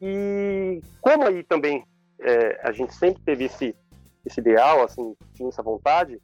[0.00, 1.84] E como aí também
[2.20, 3.74] é, a gente sempre teve esse,
[4.24, 6.20] esse ideal, assim, tinha essa vontade,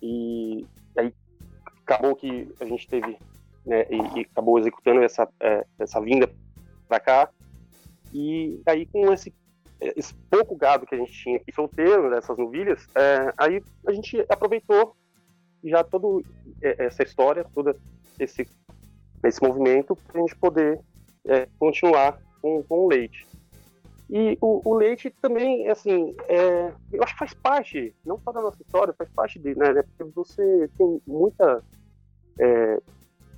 [0.00, 1.14] e aí
[1.84, 3.16] acabou que a gente teve,
[3.64, 6.28] né, e, e acabou executando essa, é, essa vinda
[6.88, 7.30] para cá,
[8.12, 9.32] e aí com esse
[9.96, 14.24] esse pouco gado que a gente tinha aqui solteiro, dessas novilhas, é, aí a gente
[14.28, 14.96] aproveitou
[15.64, 16.06] já toda
[16.62, 17.74] é, essa história, todo
[18.18, 18.46] esse,
[19.28, 20.80] esse movimento, para a gente poder
[21.26, 23.26] é, continuar com, com o leite.
[24.10, 28.42] E o, o leite também, assim, é, eu acho que faz parte, não só da
[28.42, 31.64] nossa história, faz parte de, né, porque você tem muita
[32.38, 32.78] é,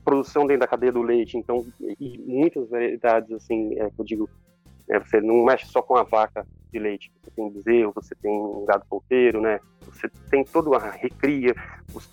[0.05, 4.29] produção dentro da cadeia do leite, então, e muitas variedades, assim, é, que eu digo,
[4.90, 8.33] é, você não mexe só com a vaca de leite, você tem bezerro, você tem
[8.33, 9.61] um gado polteiro, né?
[9.87, 11.55] Você tem toda a recria,
[11.88, 12.09] você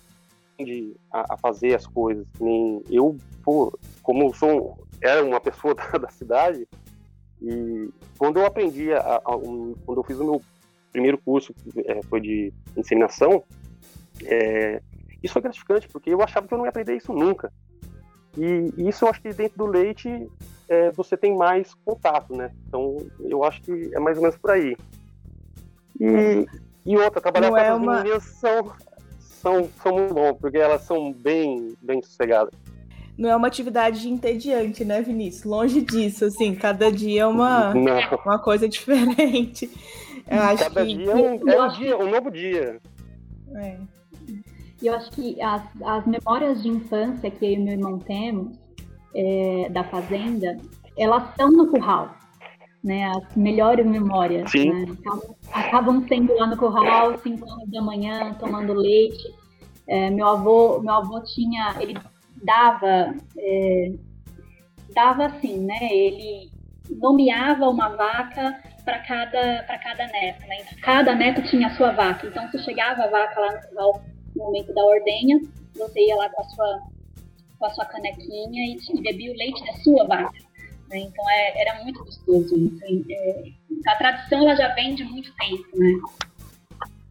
[0.62, 2.26] tende a, a fazer as coisas.
[2.40, 6.66] Nem eu, pô, como eu sou, era uma pessoa da, da cidade,
[7.40, 10.42] e quando eu aprendi, a, a, um, quando eu fiz o meu
[10.92, 11.54] primeiro curso,
[11.86, 13.42] é, foi de inseminação,
[14.24, 14.80] é,
[15.22, 17.52] isso foi gratificante, porque eu achava que eu não ia aprender isso nunca.
[18.36, 20.30] E, e isso eu acho que dentro do leite
[20.68, 22.50] é, você tem mais contato, né?
[22.66, 24.76] Então eu acho que é mais ou menos por aí.
[26.00, 26.46] E,
[26.86, 27.96] e outra, trabalhar não com é as uma...
[27.98, 28.72] meninas são,
[29.42, 32.54] são, são muito bom, porque elas são bem, bem sossegadas.
[33.18, 35.44] Não é uma atividade entediante, né, Vinícius?
[35.44, 37.74] Longe disso, assim, cada dia é uma,
[38.24, 39.70] uma coisa diferente.
[40.26, 40.94] Eu acho cada que...
[40.94, 42.80] dia é um, é um dia, um novo dia.
[43.56, 43.76] É.
[44.80, 48.56] E eu acho que as, as memórias de infância que eu e meu irmão temos
[49.14, 50.56] é, da fazenda,
[50.96, 52.14] elas estão no curral,
[52.82, 53.04] né?
[53.04, 54.50] As melhores memórias.
[54.50, 54.72] Sim.
[54.72, 54.96] Né?
[55.00, 59.34] Acabam, acabam sendo lá no curral, 5 horas da manhã, tomando leite.
[59.86, 61.98] É, meu avô, meu avô tinha, ele
[62.42, 63.92] dava, é,
[64.94, 65.78] dava assim, né?
[65.90, 66.50] Ele
[66.90, 70.56] nomeava uma vaca para cada para cada neto, né?
[70.60, 72.26] Então, cada neto tinha a sua vaca.
[72.26, 74.02] Então, se chegava a vaca lá no curral
[74.34, 75.40] no momento da ordenha,
[75.74, 76.80] você ia lá com a sua
[77.58, 80.51] com a sua canequinha e bebia o leite da sua vaca.
[80.92, 80.98] Né?
[81.00, 83.04] Então é, era muito gostoso isso.
[83.10, 83.44] É,
[83.86, 85.98] a tradição ela já vem de muito tempo, né?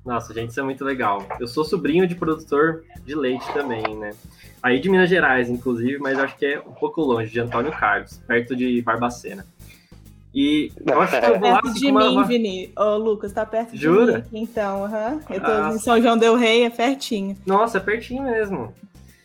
[0.05, 1.25] Nossa, gente, isso é muito legal.
[1.39, 4.11] Eu sou sobrinho de produtor de leite também, né?
[4.61, 8.17] Aí de Minas Gerais, inclusive, mas acho que é um pouco longe, de Antônio Carlos,
[8.27, 9.45] perto de Barbacena.
[10.33, 12.23] E eu acho que eu vou perto lá de mim, uma...
[12.23, 12.71] Vini.
[12.77, 14.21] Ô, Lucas, tá perto Jura?
[14.21, 14.43] de mim.
[14.43, 14.83] Então.
[14.83, 15.19] Uhum.
[15.29, 15.71] Eu tô ah.
[15.75, 17.37] em São João del Rei, é pertinho.
[17.45, 18.73] Nossa, é pertinho mesmo.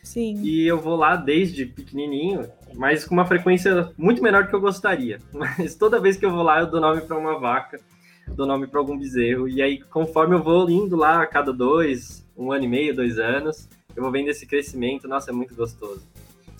[0.03, 0.41] Sim.
[0.43, 4.61] E eu vou lá desde pequenininho, mas com uma frequência muito menor do que eu
[4.61, 5.19] gostaria.
[5.33, 7.79] Mas toda vez que eu vou lá, eu dou nome para uma vaca,
[8.27, 9.47] dou nome para algum bezerro.
[9.47, 13.17] E aí, conforme eu vou indo lá a cada dois, um ano e meio, dois
[13.17, 15.07] anos, eu vou vendo esse crescimento.
[15.07, 16.01] Nossa, é muito gostoso.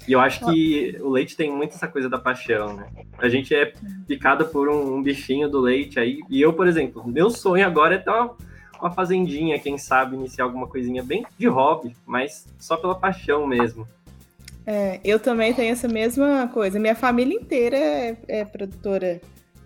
[0.08, 2.88] E eu acho que o leite tem muito essa coisa da paixão, né?
[3.18, 3.74] A gente é
[4.08, 6.22] picada por um, um bichinho do leite aí.
[6.30, 8.36] E eu, por exemplo, meu sonho agora é ter uma
[8.82, 13.88] uma fazendinha, quem sabe iniciar alguma coisinha bem de hobby, mas só pela paixão mesmo.
[14.70, 16.78] É, eu também tenho essa mesma coisa.
[16.78, 19.22] Minha família inteira é, é produtora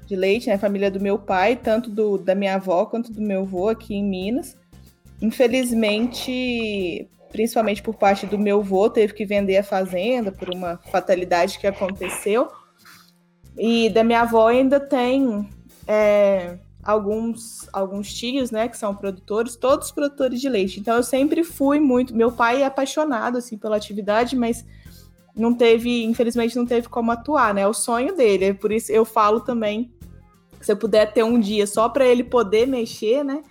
[0.05, 0.53] de leite, né?
[0.53, 3.95] A família do meu pai, tanto do, da minha avó quanto do meu avô aqui
[3.95, 4.55] em Minas.
[5.19, 11.57] Infelizmente, principalmente por parte do meu avô, teve que vender a fazenda por uma fatalidade
[11.57, 12.47] que aconteceu.
[13.57, 15.49] E da minha avó ainda tem
[15.87, 20.79] é, alguns alguns tios, né, que são produtores, todos produtores de leite.
[20.79, 24.63] Então eu sempre fui muito, meu pai é apaixonado assim pela atividade, mas
[25.35, 27.61] não teve, infelizmente não teve como atuar, né?
[27.61, 28.45] É o sonho dele.
[28.45, 29.91] É por isso eu falo também
[30.59, 33.41] se eu puder ter um dia só para ele poder mexer, né?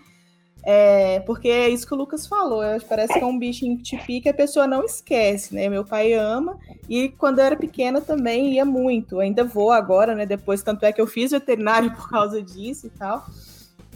[0.62, 2.62] É, porque é isso que o Lucas falou.
[2.88, 5.69] Parece que é um bichinho que te pica a pessoa não esquece, né?
[5.69, 9.21] Meu pai ama e quando eu era pequena também ia muito.
[9.21, 10.27] Ainda vou agora, né?
[10.27, 13.25] Depois, tanto é que eu fiz veterinário por causa disso e tal.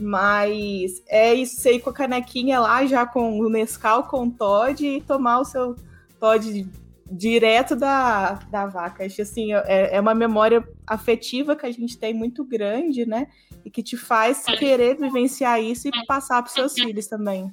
[0.01, 4.85] Mas é isso aí com a canequinha lá, já com o Nescau, com o Todd
[4.85, 5.77] e tomar o seu
[6.19, 6.67] Todd
[7.11, 9.05] direto da, da vaca.
[9.05, 13.27] Acho assim, é, é uma memória afetiva que a gente tem muito grande, né?
[13.65, 17.51] E que te faz querer vivenciar isso e passar para os seus filhos também.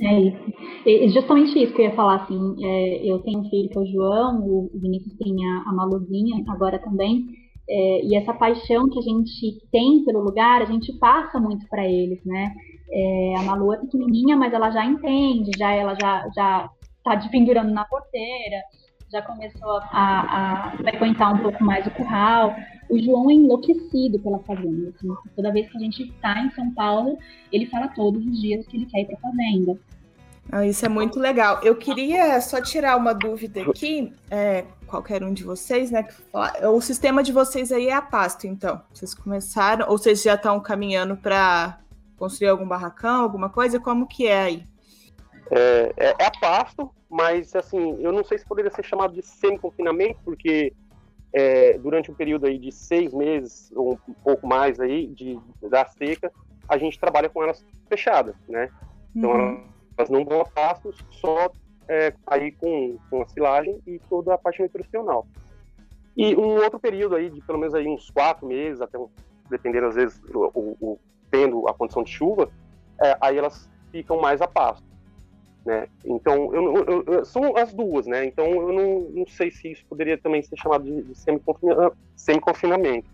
[0.00, 0.38] É isso.
[0.86, 3.80] E justamente isso que eu ia falar, assim, é, eu tenho um filho que é
[3.80, 7.26] o João, o Vinícius tem a, a Maluzinha agora também,
[7.68, 11.86] é, e essa paixão que a gente tem pelo lugar, a gente passa muito para
[11.86, 12.54] eles, né?
[12.90, 16.70] É, a Malu é pequenininha, mas ela já entende, já ela já já
[17.04, 18.62] tá de pendurando na porteira,
[19.10, 22.54] já começou a, a, frequentar um pouco mais o curral.
[22.88, 24.90] O João é enlouquecido pela fazenda.
[24.90, 27.18] Assim, toda vez que a gente está em São Paulo,
[27.52, 29.78] ele fala todos os dias que ele quer ir para a fazenda.
[30.50, 31.60] Ah, isso é muito legal.
[31.62, 36.06] Eu queria só tirar uma dúvida aqui, é, qualquer um de vocês, né?
[36.72, 38.80] O sistema de vocês aí é a pasto, então.
[38.92, 41.78] Vocês começaram, ou vocês já estão caminhando para
[42.16, 43.78] construir algum barracão, alguma coisa?
[43.78, 44.66] Como que é aí?
[45.50, 49.22] É, é, é a pasto, mas assim, eu não sei se poderia ser chamado de
[49.22, 50.72] semi-confinamento, porque
[51.32, 55.84] é, durante um período aí de seis meses, ou um pouco mais aí, de, da
[55.86, 56.32] seca,
[56.68, 58.70] a gente trabalha com elas fechadas, né?
[59.14, 59.64] Então uhum.
[59.96, 61.50] elas não vão a pastos, só
[61.88, 65.26] é, aí com, com a silagem e toda a parte nutricional.
[66.16, 68.98] E um outro período aí, de pelo menos aí uns quatro meses, até
[69.48, 70.98] dependendo às vezes, o, o,
[71.30, 72.50] tendo a condição de chuva,
[73.00, 74.84] é, aí elas ficam mais a pasto.
[75.68, 75.86] Né?
[76.02, 78.24] Então, eu, eu, são as duas, né?
[78.24, 81.14] Então, eu não, não sei se isso poderia também ser chamado de, de
[82.16, 83.06] semi-confinamento.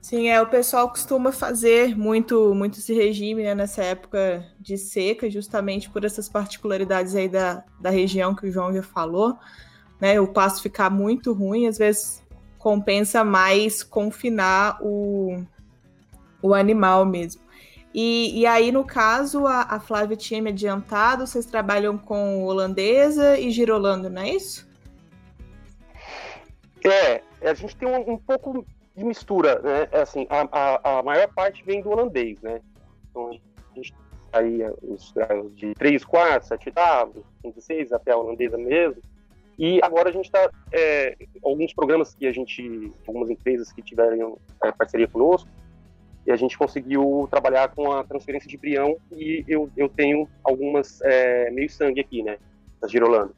[0.00, 5.28] Sim, é, o pessoal costuma fazer muito, muito esse regime né, nessa época de seca,
[5.28, 9.36] justamente por essas particularidades aí da, da região que o João já falou,
[10.00, 10.18] né?
[10.18, 12.26] O pasto ficar muito ruim, às vezes
[12.58, 15.44] compensa mais confinar o,
[16.40, 17.42] o animal mesmo.
[17.94, 23.38] E, e aí, no caso, a, a Flávia tinha me adiantado, vocês trabalham com holandesa
[23.38, 24.68] e girolando, não é isso?
[26.84, 28.64] É, a gente tem um, um pouco
[28.96, 29.88] de mistura, né?
[29.90, 32.60] É assim, a, a, a, maior parte vem do holandês, né?
[33.10, 33.94] Então, a gente
[34.32, 39.00] aí os graus de 3 quartos, 7 oitavos, 5 até a holandesa mesmo.
[39.58, 44.38] E agora a gente está, é, alguns programas que a gente, algumas empresas que tiveram
[44.62, 45.48] é, parceria conosco,
[46.28, 51.00] e a gente conseguiu trabalhar com a transferência de embrião e eu, eu tenho algumas
[51.00, 52.36] é, meio sangue aqui, né,
[52.78, 53.34] da Girolando.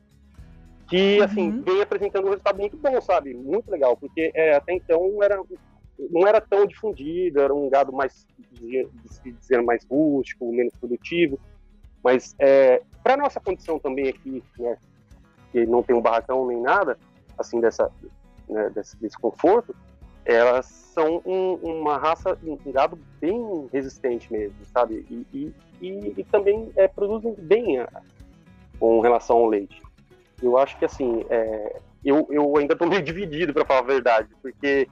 [0.88, 1.24] Que, uhum.
[1.24, 3.32] assim, vem apresentando um resultado muito bom, sabe?
[3.32, 5.40] Muito legal, porque é, até então era,
[6.10, 11.38] não era tão difundido, era um gado mais, dizendo, mais rústico, menos produtivo,
[12.02, 14.76] mas é, para nossa condição também aqui, né,
[15.52, 16.98] que não tem um barracão nem nada,
[17.38, 17.88] assim, dessa,
[18.48, 19.76] né, desse, desse conforto,
[20.24, 25.06] elas são um, uma raça, um gado bem resistente mesmo, sabe?
[25.10, 27.88] E, e, e, e também é, produzem bem a,
[28.78, 29.80] com relação ao leite.
[30.42, 34.28] Eu acho que, assim, é, eu, eu ainda estou meio dividido, para falar a verdade,
[34.42, 34.88] porque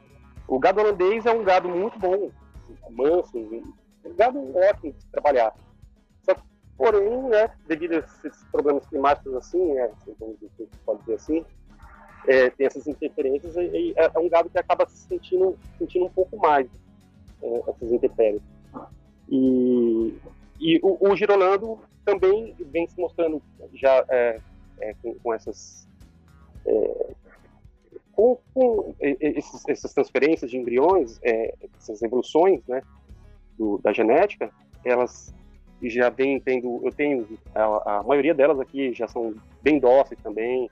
[0.47, 2.31] o gado holandês é um gado muito bom,
[2.91, 5.55] manso, um gado ótimo de trabalhar.
[6.23, 6.43] Só que,
[6.77, 9.91] porém, né, devido a esses problemas climáticos assim, é,
[10.85, 11.45] pode dizer assim,
[12.27, 16.11] é, tem essas interferências e, é, é, um gado que acaba se sentindo, sentindo um
[16.11, 16.67] pouco mais
[17.43, 18.43] é, essas intempéries.
[19.29, 20.15] E,
[20.59, 23.43] e o, o, Girolando também vem se mostrando
[23.75, 24.41] já é,
[24.81, 25.87] é com, com, essas
[28.13, 32.83] com, com esses, essas transferências de embriões, essas evoluções, né,
[33.57, 34.51] do, da genética,
[34.85, 35.33] elas
[35.83, 40.69] já vem tendo, eu tenho a, a maioria delas aqui já são bem dóceis também,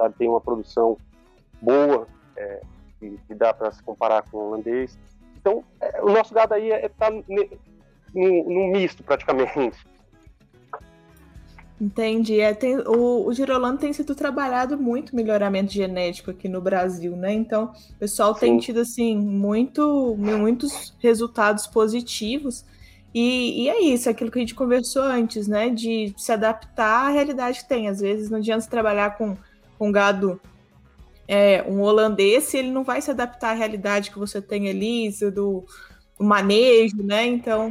[0.00, 0.14] sabe?
[0.16, 0.96] Tem uma produção
[1.60, 2.62] boa, é,
[2.98, 4.98] que, que, dá para se comparar com o holandês.
[5.38, 7.48] Então, é, o nosso gado aí está é, é
[8.14, 9.78] num misto, praticamente.
[11.78, 12.40] Entendi.
[12.40, 17.32] É, tem, o, o Girolando tem sido trabalhado muito melhoramento genético aqui no Brasil, né?
[17.32, 18.40] Então, o pessoal Sim.
[18.40, 22.64] tem tido, assim, muito, muitos resultados positivos.
[23.14, 25.70] E, e, é isso, aquilo que a gente conversou antes, né?
[25.70, 27.88] De se adaptar à realidade que tem.
[27.88, 29.36] Às vezes não adianta trabalhar com
[29.80, 30.38] com gado
[31.26, 35.64] é, um holandês, ele não vai se adaptar à realidade que você tem ali, do,
[36.18, 37.24] do manejo, né?
[37.24, 37.70] Então,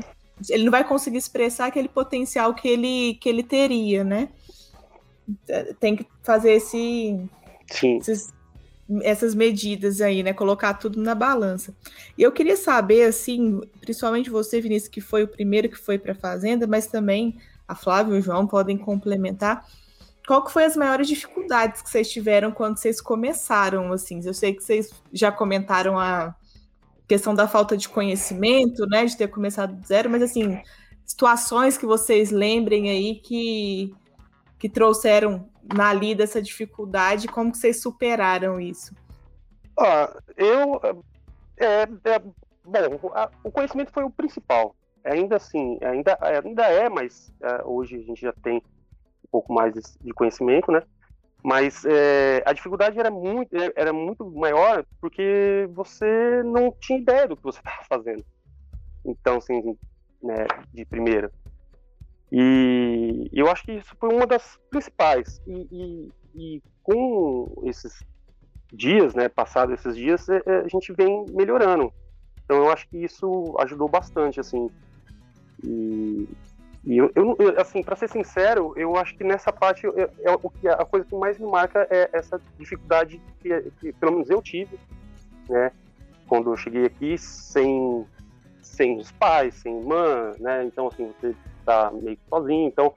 [0.50, 4.30] ele não vai conseguir expressar aquele potencial que ele, que ele teria, né?
[5.80, 7.20] Tem que fazer esse,
[8.00, 8.34] esses,
[9.04, 10.34] essas medidas aí, né?
[10.34, 11.76] Colocar tudo na balança.
[12.18, 16.14] E eu queria saber, assim, principalmente você, Vinícius, que foi o primeiro que foi para
[16.14, 19.64] a Fazenda, mas também a Flávia e o João podem complementar
[20.30, 24.22] qual que foi as maiores dificuldades que vocês tiveram quando vocês começaram, assim?
[24.24, 26.36] Eu sei que vocês já comentaram a
[27.08, 30.62] questão da falta de conhecimento, né, de ter começado do zero, mas assim,
[31.04, 33.92] situações que vocês lembrem aí que
[34.60, 38.94] que trouxeram na lida essa dificuldade, como que vocês superaram isso?
[39.80, 40.80] Ah, eu
[41.58, 44.76] é, é bom, a, o conhecimento foi o principal.
[45.04, 48.62] Ainda assim, ainda ainda é, mas é, hoje a gente já tem
[49.32, 50.82] pouco mais de conhecimento, né?
[51.44, 57.28] Mas é, a dificuldade era muito, é, era muito maior porque você não tinha ideia
[57.28, 58.26] do que você estava fazendo.
[59.06, 59.78] Então, assim,
[60.22, 61.32] né, de primeira.
[62.32, 65.42] E eu acho que isso foi uma das principais.
[65.48, 68.04] E, e, e com esses
[68.72, 71.92] dias, né, passados esses dias, é, é, a gente vem melhorando.
[72.44, 74.70] Então, eu acho que isso ajudou bastante, assim.
[75.64, 76.28] E,
[76.90, 80.50] e eu, eu, assim, para ser sincero, eu acho que nessa parte eu, eu, o
[80.50, 84.42] que a coisa que mais me marca é essa dificuldade que, que, pelo menos eu
[84.42, 84.80] tive,
[85.48, 85.72] né,
[86.28, 88.04] quando eu cheguei aqui sem
[88.64, 90.64] sem os pais, sem irmã, né?
[90.64, 92.96] Então assim, você tá meio sozinho, então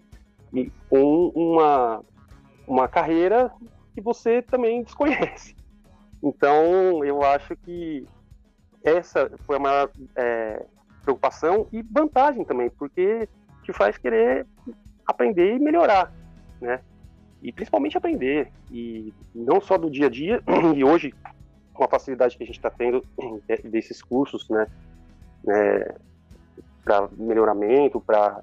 [0.54, 2.02] e com uma
[2.66, 3.52] uma carreira
[3.94, 5.54] que você também desconhece.
[6.22, 8.06] Então, eu acho que
[8.82, 10.64] essa foi a maior é,
[11.02, 13.28] preocupação e vantagem também, porque
[13.62, 14.46] te faz querer
[15.06, 16.12] aprender e melhorar,
[16.60, 16.80] né?
[17.42, 20.40] E principalmente aprender, e não só do dia a dia,
[20.76, 21.12] e hoje,
[21.74, 23.04] com a facilidade que a gente está tendo
[23.64, 24.66] desses cursos, né,
[25.44, 25.94] né
[26.84, 28.42] para melhoramento, para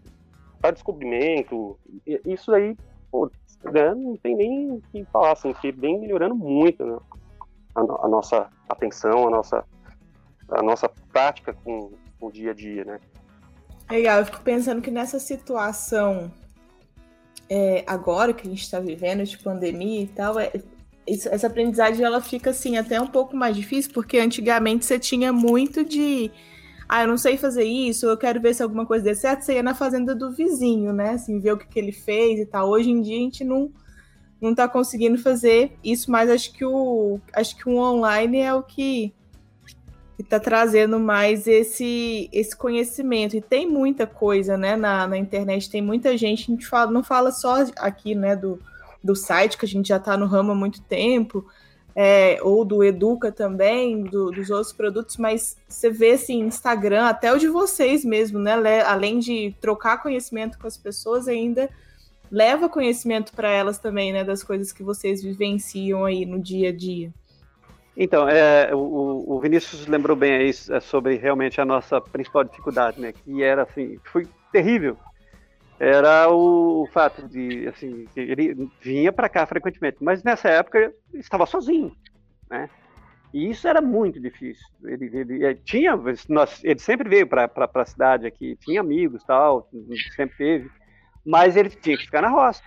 [0.72, 1.78] descobrimento,
[2.26, 2.76] isso aí
[3.12, 3.30] pô,
[3.64, 6.98] né, não tem nem o que falar, assim, que vem melhorando muito né,
[7.76, 9.66] a, a, nossa atenção, a nossa,
[10.50, 11.92] a nossa prática com
[12.22, 13.00] o dia a dia, né?
[13.90, 16.32] Legal, eu fico pensando que nessa situação
[17.50, 20.52] é, agora que a gente está vivendo de pandemia e tal, é,
[21.08, 25.84] essa aprendizagem ela fica assim até um pouco mais difícil, porque antigamente você tinha muito
[25.84, 26.30] de
[26.88, 29.54] ah, eu não sei fazer isso, eu quero ver se alguma coisa der certo, você
[29.56, 31.12] ia na fazenda do vizinho, né?
[31.12, 32.70] Assim, ver o que, que ele fez e tal.
[32.70, 33.72] Hoje em dia a gente não
[34.42, 38.64] não tá conseguindo fazer isso, mas acho que o acho que o online é o
[38.64, 39.14] que
[40.22, 45.82] está trazendo mais esse esse conhecimento e tem muita coisa, né, na, na internet, tem
[45.82, 48.60] muita gente, a gente fala, não fala só aqui, né, do,
[49.04, 51.46] do site que a gente já está no ramo há muito tempo,
[51.96, 57.34] é, ou do Educa também, do, dos outros produtos, mas você vê assim, Instagram, até
[57.34, 58.82] o de vocês mesmo, né?
[58.84, 61.70] Além de trocar conhecimento com as pessoas, ainda
[62.32, 64.24] leva conhecimento para elas também, né?
[64.24, 67.12] Das coisas que vocês vivenciam aí no dia a dia.
[68.02, 73.00] Então, é, o, o Vinícius lembrou bem aí é, sobre realmente a nossa principal dificuldade,
[73.00, 73.12] né?
[73.12, 74.98] Que era assim, foi terrível
[75.80, 81.96] era o, fato de, assim, ele vinha para cá frequentemente, mas nessa época estava sozinho,
[82.50, 82.70] né?
[83.34, 84.66] E isso era muito difícil.
[84.84, 85.98] Ele, ele, ele tinha,
[86.28, 89.70] nós, ele sempre veio para a cidade aqui, tinha amigos, tal,
[90.16, 90.70] sempre teve,
[91.26, 92.64] mas ele tinha que ficar na roça.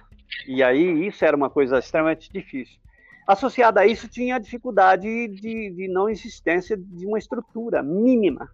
[0.46, 2.78] E aí isso era uma coisa extremamente difícil.
[3.26, 8.48] Associado a isso tinha a dificuldade de, de não existência de uma estrutura mínima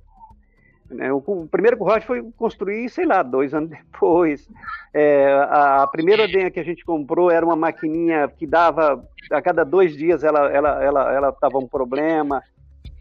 [0.90, 1.12] né?
[1.12, 4.48] O, primeiro currote foi construir, sei lá, dois anos depois.
[4.92, 9.64] É, a, primeira ordenha que a gente comprou era uma maquininha que dava, a cada
[9.64, 12.42] dois dias ela ela ela ela um problema,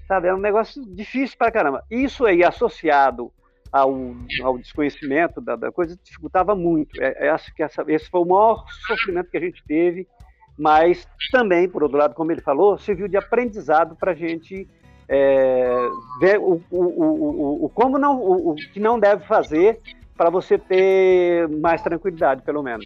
[0.07, 0.28] sabe?
[0.28, 1.84] Era um negócio difícil para caramba.
[1.89, 3.32] Isso aí associado
[3.72, 3.93] ao,
[4.43, 7.01] ao desconhecimento da, da coisa dificultava muito.
[7.01, 10.07] É, é, acho que essa, esse foi o maior sofrimento que a gente teve,
[10.58, 14.68] mas também, por outro lado, como ele falou, serviu de aprendizado para a gente
[15.08, 15.89] é,
[16.20, 19.80] ver o, o, o, o, como não, o, que não deve fazer
[20.18, 22.86] para você ter mais tranquilidade, pelo menos.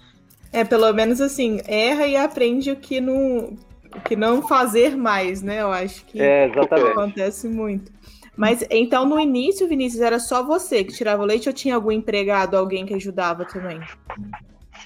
[0.52, 3.56] É, pelo menos assim, erra e aprende o que não,
[4.04, 5.62] que não fazer mais, né?
[5.62, 6.52] Eu acho que é,
[6.92, 7.92] acontece muito.
[8.36, 11.92] Mas então no início, Vinícius, era só você que tirava o leite ou tinha algum
[11.92, 13.80] empregado, alguém que ajudava também?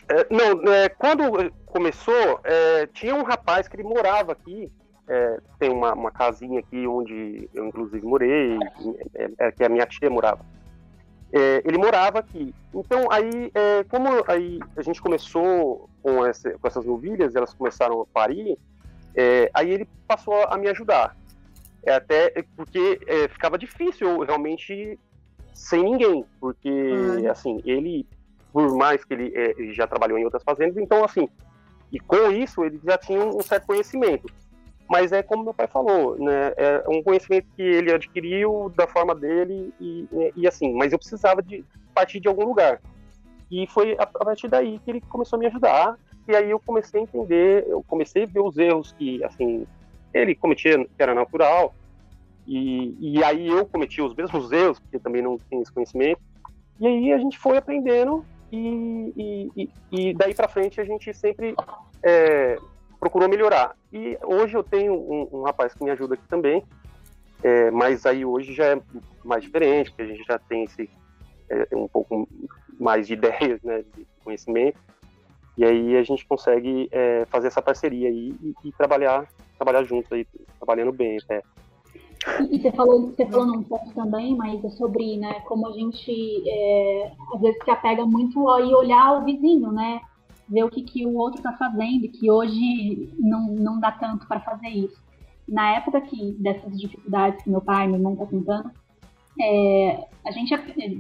[0.07, 4.71] É, não, é, quando começou, é, tinha um rapaz que ele morava aqui
[5.07, 8.57] é, tem uma, uma, casinha aqui onde eu inclusive morei,
[9.13, 10.43] é, é, que a minha tia morava.
[11.31, 12.53] É, ele morava aqui.
[12.73, 18.01] Então aí, é, como aí a gente começou com, essa, com, essas novilhas, elas começaram
[18.01, 18.57] a parir,
[19.13, 21.15] é, aí ele passou a me ajudar.
[21.87, 22.99] até porque
[23.29, 24.99] ficava difícil realmente
[25.53, 27.31] sem ninguém, porque uhum.
[27.31, 28.07] assim ele,
[28.55, 31.27] por mais que ele, ele já trabalhou em outras fazendas, então assim,
[31.91, 34.33] e com isso ele já tinha um certo conhecimento
[34.87, 36.53] mas é como meu pai falou, né?
[36.57, 41.41] É um conhecimento que ele adquiriu da forma dele e, e assim, mas eu precisava
[41.41, 42.79] de partir de algum lugar.
[43.49, 45.97] E foi a, partir daí que ele começou a me ajudar.
[46.27, 49.65] E aí eu comecei a entender, eu comecei a ver os erros que, assim,
[50.13, 51.73] ele cometia, que era natural.
[52.47, 56.21] E, e aí eu cometi os mesmos erros, porque também não tinha esse conhecimento.
[56.79, 58.25] E aí a gente foi aprendendo
[58.57, 61.55] e, e, e daí para frente a gente sempre
[62.03, 62.57] é,
[62.99, 63.75] procurou melhorar.
[63.91, 66.63] E hoje eu tenho um, um rapaz que me ajuda aqui também,
[67.43, 68.81] é, mas aí hoje já é
[69.23, 70.89] mais diferente, porque a gente já tem esse
[71.49, 72.27] é, um pouco
[72.79, 74.79] mais de ideias, né, de conhecimento,
[75.57, 79.27] e aí a gente consegue é, fazer essa parceria aí e, e, trabalhar,
[79.57, 80.27] trabalhar juntos aí,
[80.57, 81.41] trabalhando bem até.
[82.51, 86.43] E você falou, você falou num ponto também, mas é sobre, né, como a gente
[86.47, 90.01] é, às vezes se apega muito a ir olhar o vizinho, né?
[90.47, 94.39] ver o que, que o outro está fazendo, que hoje não, não dá tanto para
[94.39, 95.03] fazer isso.
[95.47, 98.71] Na época que dessas dificuldades que meu pai e meu irmão estão tá contando,
[99.39, 100.55] é, a gente,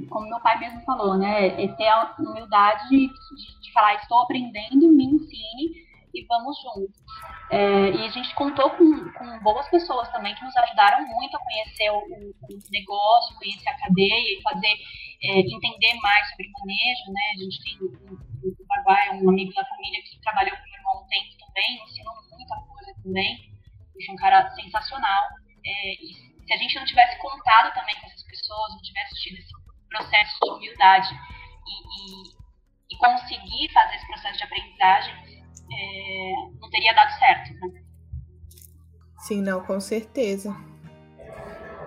[0.09, 4.19] como meu pai mesmo falou, né, é ter a humildade de, de, de falar, estou
[4.19, 5.84] aprendendo, me ensine
[6.15, 6.95] e vamos juntos.
[7.51, 11.39] É, e a gente contou com, com, boas pessoas também que nos ajudaram muito a
[11.39, 14.73] conhecer o, o negócio, conhecer a cadeia e fazer
[15.23, 17.21] é, entender mais sobre manejo, né?
[17.33, 21.07] A gente tem o Paraguai, um amigo da família que trabalhou com o irmão um
[21.07, 23.55] tempo também, ensinou muita coisa também.
[23.95, 25.23] Ele um cara sensacional.
[25.65, 26.13] É, e
[26.45, 29.53] se a gente não tivesse contado também com essas pessoas, não tivesse tido esse
[29.89, 31.13] processo de humildade
[31.67, 35.34] e, e, e conseguir fazer esse processo de aprendizagem,
[35.71, 37.81] é, não teria dado certo, né?
[39.19, 40.55] Sim, não, com certeza.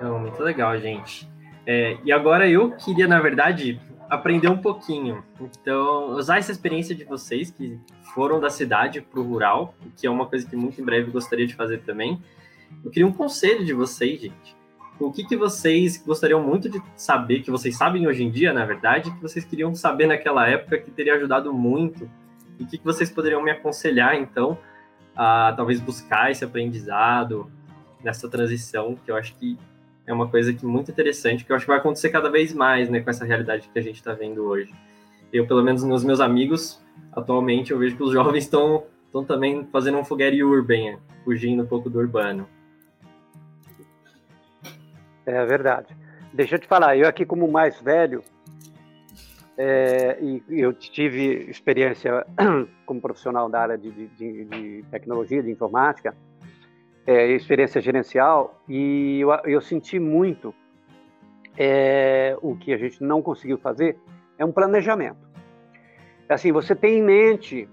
[0.01, 1.29] Não, muito legal, gente.
[1.67, 5.23] É, e agora eu queria, na verdade, aprender um pouquinho.
[5.41, 7.79] Então, usar essa experiência de vocês que
[8.15, 11.47] foram da cidade para o rural, que é uma coisa que muito em breve gostaria
[11.47, 12.21] de fazer também.
[12.85, 14.57] Eu queria um conselho de vocês, gente.
[14.99, 18.65] O que, que vocês gostariam muito de saber, que vocês sabem hoje em dia, na
[18.65, 22.11] verdade, que vocês queriam saber naquela época que teria ajudado muito?
[22.61, 24.59] O que, que vocês poderiam me aconselhar, então,
[25.17, 27.51] a talvez buscar esse aprendizado
[28.03, 29.59] nessa transição, que eu acho que
[30.07, 32.89] é uma coisa que muito interessante, que eu acho que vai acontecer cada vez mais,
[32.89, 34.73] né, com essa realidade que a gente está vendo hoje.
[35.33, 36.83] Eu, pelo menos nos meus amigos,
[37.13, 41.67] atualmente, eu vejo que os jovens estão estão também fazendo um foguete urban, fugindo um
[41.67, 42.47] pouco do urbano.
[45.27, 45.97] É verdade.
[46.33, 48.23] Deixa eu te falar, eu aqui como mais velho,
[49.61, 52.25] é, e eu tive experiência
[52.87, 56.15] como profissional da área de, de, de tecnologia, de informática,
[57.05, 60.55] é, experiência gerencial, e eu, eu senti muito
[61.57, 63.99] é, o que a gente não conseguiu fazer
[64.39, 65.19] é um planejamento.
[66.29, 67.69] Assim, você tem em mente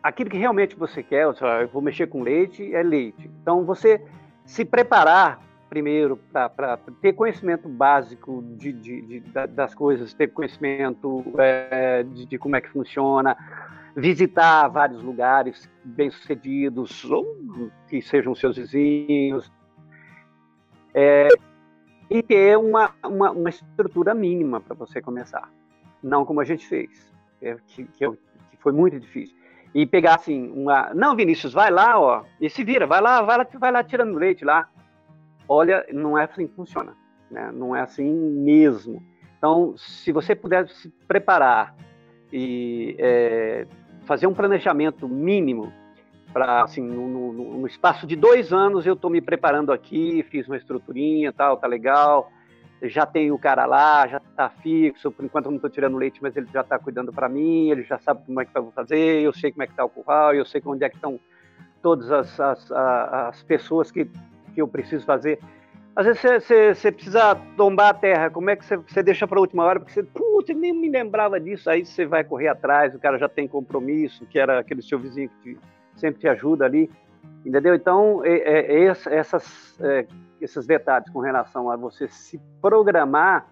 [0.00, 1.34] aquilo que realmente você quer, eu
[1.72, 3.28] vou mexer com leite, é leite.
[3.42, 4.00] Então, você
[4.44, 5.40] se preparar
[5.74, 12.54] primeiro para ter conhecimento básico de, de, de, das coisas, ter conhecimento é, de, como
[12.54, 13.36] é que funciona,
[13.96, 17.26] visitar vários lugares bem-sucedidos, ou
[17.88, 19.50] que sejam seus vizinhos,
[20.94, 21.26] é,
[22.08, 25.50] e ter uma, uma, uma estrutura mínima para você começar.
[26.00, 27.12] Não como a gente fez,
[27.42, 29.36] é, que, que, que, foi muito difícil.
[29.74, 30.94] E pegar assim, uma.
[30.94, 34.16] Não, Vinícius, vai lá, ó, e se vira, vai lá, vai lá, vai lá tirando
[34.16, 34.68] leite lá.
[35.48, 36.96] Olha, não é assim que funciona,
[37.30, 37.50] né?
[37.52, 39.02] não é assim mesmo.
[39.38, 41.76] Então, se você puder se preparar
[42.32, 43.66] e é,
[44.06, 45.72] fazer um planejamento mínimo
[46.32, 50.48] para assim no, no, no, espaço de dois anos eu estou me preparando aqui, fiz
[50.48, 52.32] uma estruturinha, tal, tá legal,
[52.82, 56.20] já tem o cara lá, já está fixo, por enquanto eu não estou tirando leite,
[56.20, 58.72] mas ele já está cuidando para mim, ele já sabe como é que eu vou
[58.72, 61.20] fazer, eu sei como é que está o curral, eu sei onde é que estão
[61.80, 64.10] todas as, as, as pessoas que,
[64.54, 65.38] que eu preciso fazer.
[65.96, 66.22] Às vezes
[66.76, 69.78] você precisa tombar a terra, como é que você deixa para a última hora?
[69.78, 71.70] Porque você, nem me lembrava disso.
[71.70, 75.30] Aí você vai correr atrás, o cara já tem compromisso, que era aquele seu vizinho
[75.42, 75.60] que te,
[75.96, 76.90] sempre te ajuda ali,
[77.46, 77.74] entendeu?
[77.74, 80.06] Então, é, é, essas, é,
[80.40, 83.46] esses detalhes com relação a você se programar,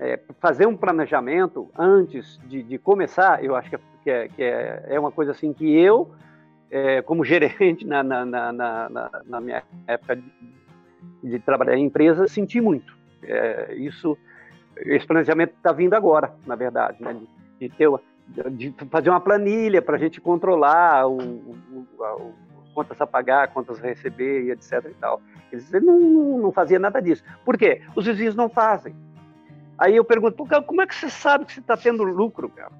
[0.00, 4.42] é, fazer um planejamento antes de, de começar, eu acho que, é, que, é, que
[4.42, 6.12] é, é uma coisa assim que eu,
[7.02, 10.24] como gerente na, na, na, na, minha época de
[11.24, 12.94] de trabalhar em empresa, senti muito.
[13.22, 14.16] É, isso,
[14.76, 17.16] esse planejamento está vindo agora, na verdade, né?
[17.58, 22.34] de, de, de fazer uma planilha para a gente controlar o, o, o,
[22.74, 24.84] contas a pagar, contas a receber e etc.
[24.90, 25.22] E tal.
[25.50, 25.98] Eles não,
[26.38, 27.24] não, faziam nada disso.
[27.44, 27.80] Por quê?
[27.96, 28.94] Os vizinhos não fazem.
[29.78, 32.72] Aí eu pergunto, como é que você sabe que você está tendo lucro, cara?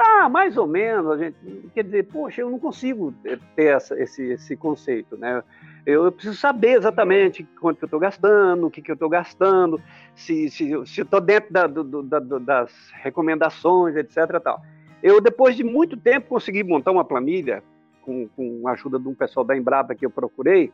[0.00, 1.36] Ah, mais ou menos, a gente
[1.74, 3.12] quer dizer, poxa, eu não consigo
[3.56, 5.42] ter essa, esse, esse conceito, né?
[5.84, 9.80] Eu, eu preciso saber exatamente quanto eu estou gastando, o que, que eu estou gastando,
[10.14, 12.72] se, se, se eu estou dentro da, do, da, das
[13.02, 14.40] recomendações, etc.
[14.42, 14.62] Tal.
[15.02, 17.62] Eu, depois de muito tempo, consegui montar uma planilha
[18.02, 20.72] com, com a ajuda de um pessoal da Embrapa que eu procurei,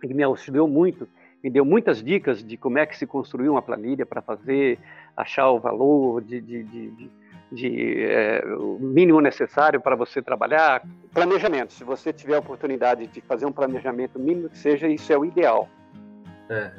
[0.00, 1.08] que me auxiliou muito,
[1.42, 4.78] me deu muitas dicas de como é que se construiu uma planilha para fazer,
[5.16, 7.10] achar o valor de, de, de, de
[7.50, 10.82] de é, o mínimo necessário para você trabalhar.
[11.12, 11.72] Planejamento.
[11.72, 15.24] Se você tiver a oportunidade de fazer um planejamento mínimo que seja, isso é o
[15.24, 15.68] ideal.
[16.48, 16.70] É.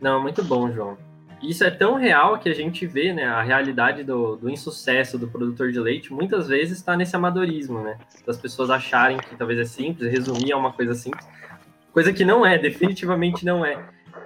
[0.00, 0.96] Não, muito bom, João.
[1.42, 5.28] Isso é tão real que a gente vê, né, a realidade do, do insucesso do
[5.28, 7.96] produtor de leite muitas vezes está nesse amadorismo, né?
[8.26, 11.24] Das pessoas acharem que talvez é simples, resumir a uma coisa simples,
[11.92, 13.78] coisa que não é, definitivamente não é.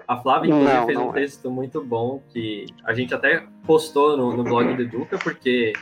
[0.07, 1.15] A Flávia, inclusive, não, fez não um é.
[1.15, 5.73] texto muito bom que a gente até postou no, no blog do Educa, porque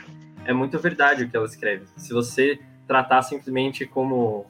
[0.45, 1.85] é muito verdade o que ela escreve.
[1.97, 4.45] Se você tratar simplesmente como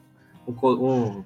[0.47, 0.53] um.
[0.65, 1.23] um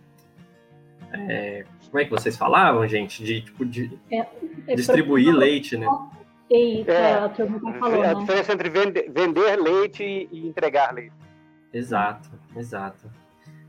[1.13, 3.23] é, como é que vocês falavam, gente?
[3.23, 4.25] De, tipo, de é,
[4.67, 5.87] é distribuir leite, né?
[6.51, 8.03] É isso, é, é o que o falou.
[8.03, 8.15] A né?
[8.15, 11.13] diferença entre vender, vender leite e entregar leite.
[11.73, 13.09] Exato, exato.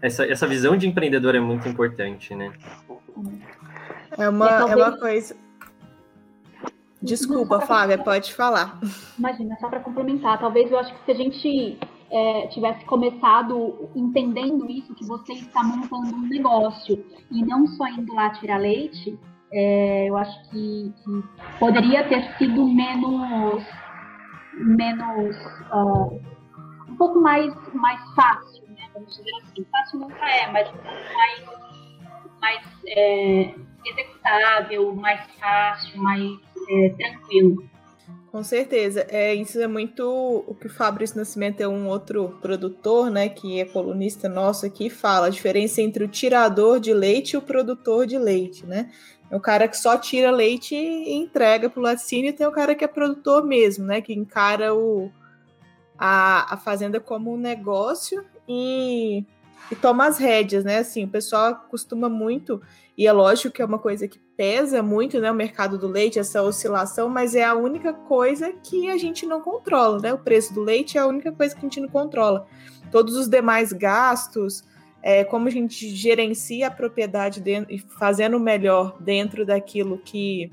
[0.01, 2.53] Essa, essa visão de empreendedor é muito importante, né?
[4.19, 4.79] É uma, talvez...
[4.79, 5.37] é uma coisa.
[7.03, 8.81] Desculpa, Flávia, pode falar.
[9.19, 11.79] Imagina, só para complementar, talvez eu acho que se a gente
[12.11, 18.15] é, tivesse começado entendendo isso, que você está montando um negócio e não só indo
[18.15, 19.19] lá tirar leite,
[19.53, 21.25] é, eu acho que, que,
[21.59, 23.65] poderia ter sido menos,
[24.55, 25.37] menos
[25.73, 26.21] uh,
[26.89, 28.89] um pouco mais, mais fácil, né?
[28.95, 29.65] Vamos dizer assim.
[29.71, 31.66] Fácil nunca é, mas um pouco mais,
[32.41, 37.65] mais é, executável, mais fácil, mais é, tranquilo.
[38.31, 39.07] Com certeza.
[39.09, 40.05] É, isso é muito
[40.47, 43.31] o que o Fabrício Nascimento é um outro produtor, né?
[43.31, 47.43] Que é colunista nosso aqui, fala a diferença entre o tirador de leite e o
[47.43, 48.91] produtor de leite, né?
[49.31, 52.53] É o cara que só tira leite e entrega para o laticínio, e tem o
[52.53, 54.01] cara que é produtor mesmo, né?
[54.01, 55.11] Que encara o,
[55.99, 59.25] a, a fazenda como um negócio e,
[59.71, 60.79] e toma as rédeas, né?
[60.79, 62.61] Assim, o pessoal costuma muito,
[62.97, 65.31] e é lógico que é uma coisa que pesa muito, né?
[65.31, 69.41] O mercado do leite, essa oscilação, mas é a única coisa que a gente não
[69.41, 70.13] controla, né?
[70.13, 72.47] O preço do leite é a única coisa que a gente não controla.
[72.91, 74.63] Todos os demais gastos,
[75.03, 80.51] é, como a gente gerencia a propriedade dentro, fazendo melhor dentro daquilo que,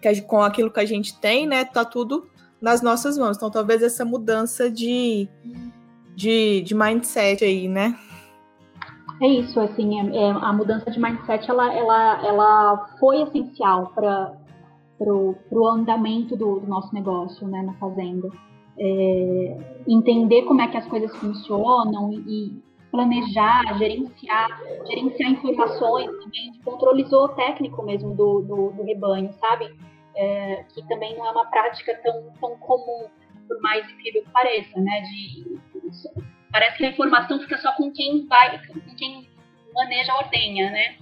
[0.00, 1.64] que com aquilo que a gente tem, né?
[1.64, 2.28] Tá tudo
[2.60, 3.36] nas nossas mãos.
[3.36, 5.28] Então, talvez essa mudança de,
[6.14, 7.98] de, de mindset aí, né?
[9.22, 14.34] É isso, assim, é, é, a mudança de mindset ela, ela, ela foi essencial para
[15.00, 18.28] o andamento do, do, nosso negócio né, na fazenda.
[18.76, 22.60] É, entender como é que as coisas funcionam e,
[22.90, 29.72] planejar, gerenciar, gerenciar informações também, de controle zootécnico mesmo do, do, do rebanho, sabe?
[30.16, 33.06] É, que também não é uma prática tão, tão comum,
[33.46, 35.00] por mais incrível que pareça, né?
[35.02, 35.60] De,
[36.52, 39.28] parece que a informação fica só com quem vai, com quem
[39.74, 40.96] maneja a ordenha, né?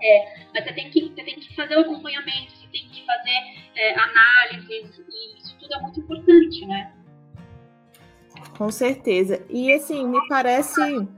[0.00, 3.38] É, mas você tem, que, você tem que fazer o acompanhamento, você tem que fazer
[3.74, 6.92] é, análises, e isso tudo é muito importante, né?
[8.56, 9.44] Com certeza.
[9.48, 11.08] E assim, me parece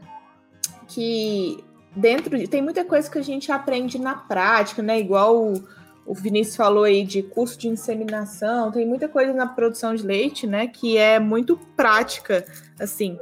[0.88, 1.64] que
[1.94, 5.00] dentro de, tem muita coisa que a gente aprende na prática, né?
[5.00, 5.54] Igual o,
[6.04, 10.46] o Vinícius falou aí de curso de inseminação, tem muita coisa na produção de leite,
[10.46, 10.66] né?
[10.68, 12.44] Que é muito prática,
[12.78, 13.18] assim.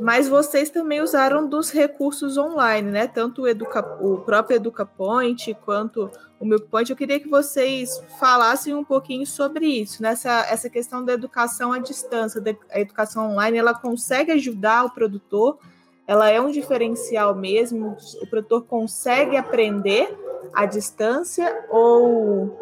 [0.00, 3.06] Mas vocês também usaram dos recursos online, né?
[3.06, 6.90] Tanto o, Educa, o próprio EducaPoint quanto o MilkPoint.
[6.90, 10.46] Eu queria que vocês falassem um pouquinho sobre isso, nessa né?
[10.50, 15.58] essa questão da educação à distância, da, a educação online, ela consegue ajudar o produtor
[16.06, 17.96] ela é um diferencial mesmo?
[18.20, 20.14] O produtor consegue aprender
[20.52, 22.58] à distância ou,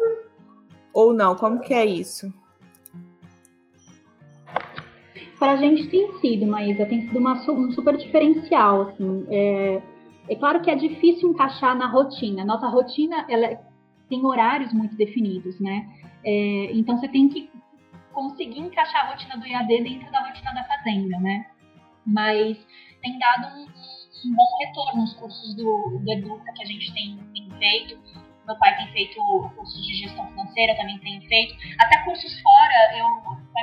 [0.93, 1.35] ou não?
[1.35, 2.31] Como que é isso?
[5.41, 8.89] Para a gente tem sido, Maísa, tem sido uma, um super diferencial.
[8.89, 9.25] Assim.
[9.27, 9.81] É,
[10.29, 12.45] é claro que é difícil encaixar na rotina.
[12.45, 13.59] Nossa rotina ela é,
[14.07, 15.89] tem horários muito definidos, né?
[16.23, 17.49] É, então você tem que
[18.13, 21.47] conseguir encaixar a rotina do IAD dentro da rotina da fazenda, né?
[22.05, 22.55] Mas
[23.01, 27.17] tem dado um, um bom retorno os cursos do, do Educa que a gente tem,
[27.33, 27.99] tem feito.
[28.45, 29.19] Meu pai tem feito
[29.55, 31.55] cursos de gestão financeira, também tem feito.
[31.79, 33.07] Até cursos fora, eu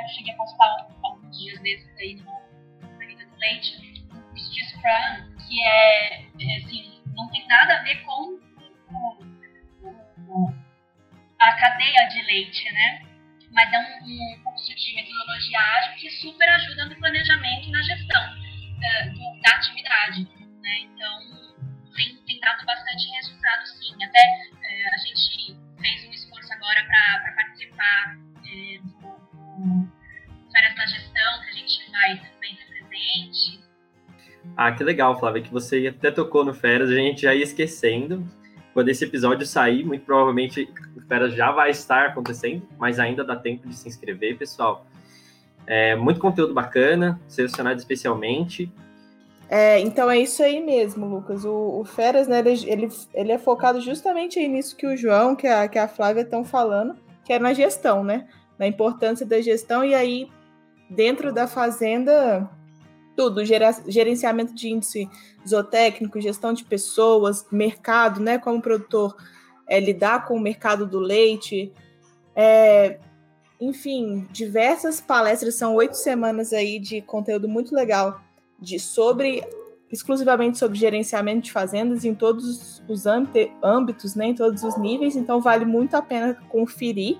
[0.09, 0.89] cheguei a postar
[1.29, 6.57] dias desses aí no, na Vida do Leite, um curso de Scrum, que é, é,
[6.57, 8.39] assim, não tem nada a ver com
[8.91, 9.25] o,
[10.27, 10.53] o,
[11.39, 13.05] a cadeia de leite, né?
[13.51, 17.81] Mas é um, um curso de metodologia ágil que super ajuda no planejamento e na
[17.81, 18.39] gestão
[19.13, 20.27] do, da atividade.
[20.61, 20.79] Né?
[20.81, 21.19] Então,
[21.95, 24.03] tem, tem, dado bastante resultado, sim.
[24.03, 28.17] Até é, a gente fez um esforço agora para participar
[31.91, 32.57] Também
[32.89, 33.59] presente.
[34.55, 38.25] Ah, que legal, Flávia, que você até tocou no Férias, a gente já ia esquecendo.
[38.73, 43.35] Quando esse episódio sair, muito provavelmente o Férias já vai estar acontecendo, mas ainda dá
[43.35, 44.85] tempo de se inscrever, pessoal.
[45.65, 48.71] É, muito conteúdo bacana, selecionado especialmente.
[49.49, 51.43] É, então é isso aí mesmo, Lucas.
[51.43, 55.35] O, o Feras, né, ele, ele, ele, é focado justamente aí nisso que o João,
[55.35, 58.27] que a, que a Flávia estão falando, que é na gestão, né?
[58.59, 60.29] Na importância da gestão, e aí,
[60.89, 62.49] dentro da fazenda,
[63.15, 65.09] tudo, gerenciamento de índice
[65.47, 68.37] zootécnico, gestão de pessoas, mercado, né?
[68.37, 69.15] Como produtor
[69.67, 71.71] é, lidar com o mercado do leite,
[72.35, 72.99] é,
[73.59, 78.21] enfim, diversas palestras, são oito semanas aí de conteúdo muito legal
[78.59, 79.43] de sobre
[79.91, 85.41] exclusivamente sobre gerenciamento de fazendas em todos os âmbitos, né, em todos os níveis, então
[85.41, 87.17] vale muito a pena conferir.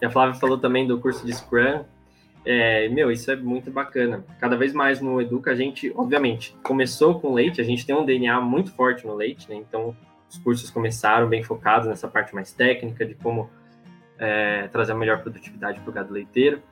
[0.00, 1.84] E a Flávia falou também do curso de Scrum.
[2.50, 4.24] É, meu, isso é muito bacana.
[4.40, 8.06] Cada vez mais no Educa, a gente, obviamente, começou com leite, a gente tem um
[8.06, 9.56] DNA muito forte no leite, né?
[9.56, 9.94] Então,
[10.30, 13.50] os cursos começaram bem focados nessa parte mais técnica de como
[14.18, 16.62] é, trazer a melhor produtividade para o gado leiteiro,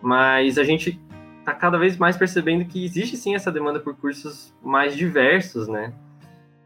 [0.00, 0.98] mas a gente
[1.40, 5.92] está cada vez mais percebendo que existe sim essa demanda por cursos mais diversos, né?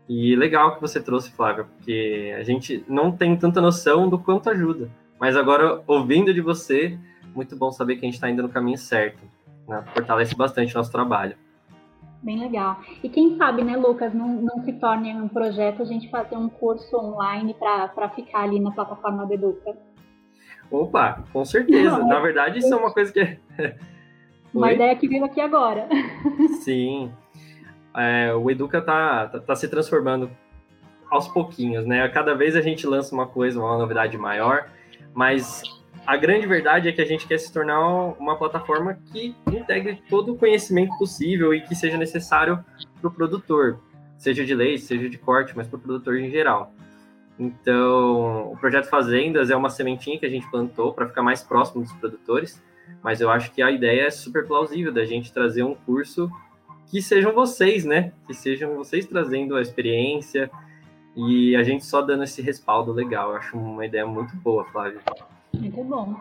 [0.08, 4.48] E legal que você trouxe, Flávia, porque a gente não tem tanta noção do quanto
[4.50, 4.88] ajuda.
[5.18, 6.96] Mas agora, ouvindo de você,
[7.34, 9.22] muito bom saber que a gente está indo no caminho certo.
[9.66, 9.82] Né?
[9.94, 11.36] Fortalece bastante o nosso trabalho.
[12.22, 12.80] Bem legal.
[13.02, 16.48] E quem sabe, né, Lucas, não, não se torne um projeto a gente fazer um
[16.48, 19.76] curso online para ficar ali na plataforma do Educa.
[20.70, 21.98] Opa, com certeza.
[21.98, 23.20] Não, Na verdade, isso é uma coisa que.
[23.20, 23.38] É
[24.54, 24.74] uma Oi?
[24.74, 25.88] ideia que veio aqui agora.
[26.62, 27.12] Sim.
[27.94, 30.30] É, o Educa tá, tá, tá, se transformando
[31.10, 32.08] aos pouquinhos, né?
[32.08, 34.70] Cada vez a gente lança uma coisa, uma novidade maior,
[35.12, 35.62] mas
[36.06, 37.80] a grande verdade é que a gente quer se tornar
[38.18, 42.64] uma plataforma que integre todo o conhecimento possível e que seja necessário
[43.00, 43.80] para o produtor,
[44.18, 46.72] seja de leite, seja de corte, mas para o produtor em geral.
[47.38, 51.82] Então, o projeto Fazendas é uma sementinha que a gente plantou para ficar mais próximo
[51.82, 52.62] dos produtores,
[53.02, 56.30] mas eu acho que a ideia é super plausível da gente trazer um curso
[56.86, 58.12] que sejam vocês, né?
[58.26, 60.50] Que sejam vocês trazendo a experiência
[61.16, 63.30] e a gente só dando esse respaldo legal.
[63.30, 65.00] Eu acho uma ideia muito boa, Flávia.
[65.54, 66.16] Muito bom.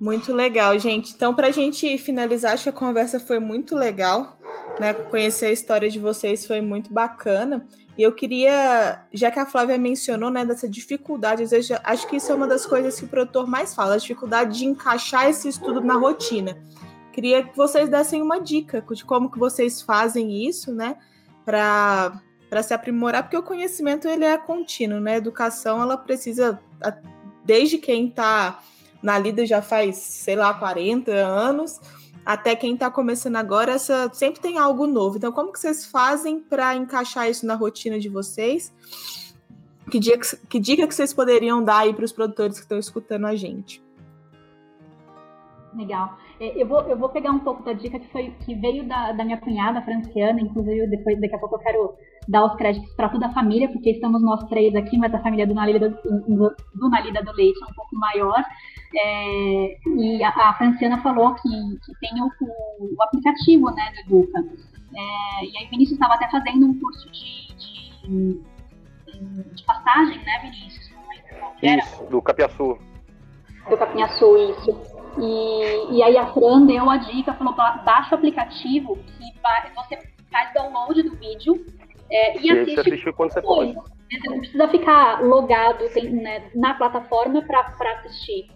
[0.00, 1.12] Muito legal, gente.
[1.14, 4.38] Então, para a gente finalizar, acho que a conversa foi muito legal.
[4.80, 4.92] Né?
[4.94, 7.66] Conhecer a história de vocês foi muito bacana.
[7.96, 12.16] E eu queria, já que a Flávia mencionou, né, dessa dificuldade, às vezes, acho que
[12.16, 15.46] isso é uma das coisas que o produtor mais fala, a dificuldade de encaixar esse
[15.46, 16.56] estudo na rotina.
[17.12, 20.96] Queria que vocês dessem uma dica de como que vocês fazem isso, né,
[21.44, 25.14] para se aprimorar, porque o conhecimento ele é contínuo, né?
[25.14, 26.58] A educação ela precisa
[27.44, 28.60] desde quem está
[29.02, 31.80] na lida já faz, sei lá, 40 anos,
[32.24, 35.16] até quem está começando agora, essa, sempre tem algo novo.
[35.16, 38.72] Então, como que vocês fazem para encaixar isso na rotina de vocês?
[39.90, 43.26] Que dica, que dica que vocês poderiam dar aí para os produtores que estão escutando
[43.26, 43.82] a gente?
[45.74, 46.16] Legal.
[46.38, 49.12] É, eu vou, eu vou pegar um pouco da dica que, foi, que veio da,
[49.12, 51.94] da minha cunhada, Franciana, inclusive depois, daqui a pouco eu quero
[52.28, 55.46] dar os créditos para toda a família, porque estamos nós três aqui, mas a família
[55.46, 58.44] do Nalida do, do, Nalida do Leite é um pouco maior.
[58.94, 62.26] É, e a, a, Franciana falou que, que tem o,
[62.80, 64.40] o, aplicativo né, do Educa.
[64.94, 68.40] É, e aí Vinícius estava até fazendo um curso de, de,
[69.54, 70.92] de passagem, né, Vinícius?
[71.62, 72.78] Isso, do Capiaçu.
[73.68, 74.92] Do Capiaçu, isso.
[75.18, 79.98] E, e aí a Fran deu a dica, falou, baixa o aplicativo que vai, você
[80.30, 81.64] faz download do vídeo
[82.12, 83.72] é, e, e assiste, assiste quando você pode.
[83.74, 88.50] Você não precisa ficar logado tem, né, na plataforma para assistir.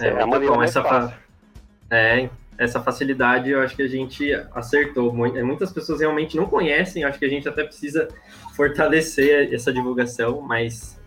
[0.00, 1.16] É, é muito bom essa, fa...
[1.90, 5.26] é, essa facilidade, eu acho que a gente acertou.
[5.26, 8.08] É, muitas pessoas realmente não conhecem, acho que a gente até precisa
[8.56, 11.00] fortalecer essa divulgação, mas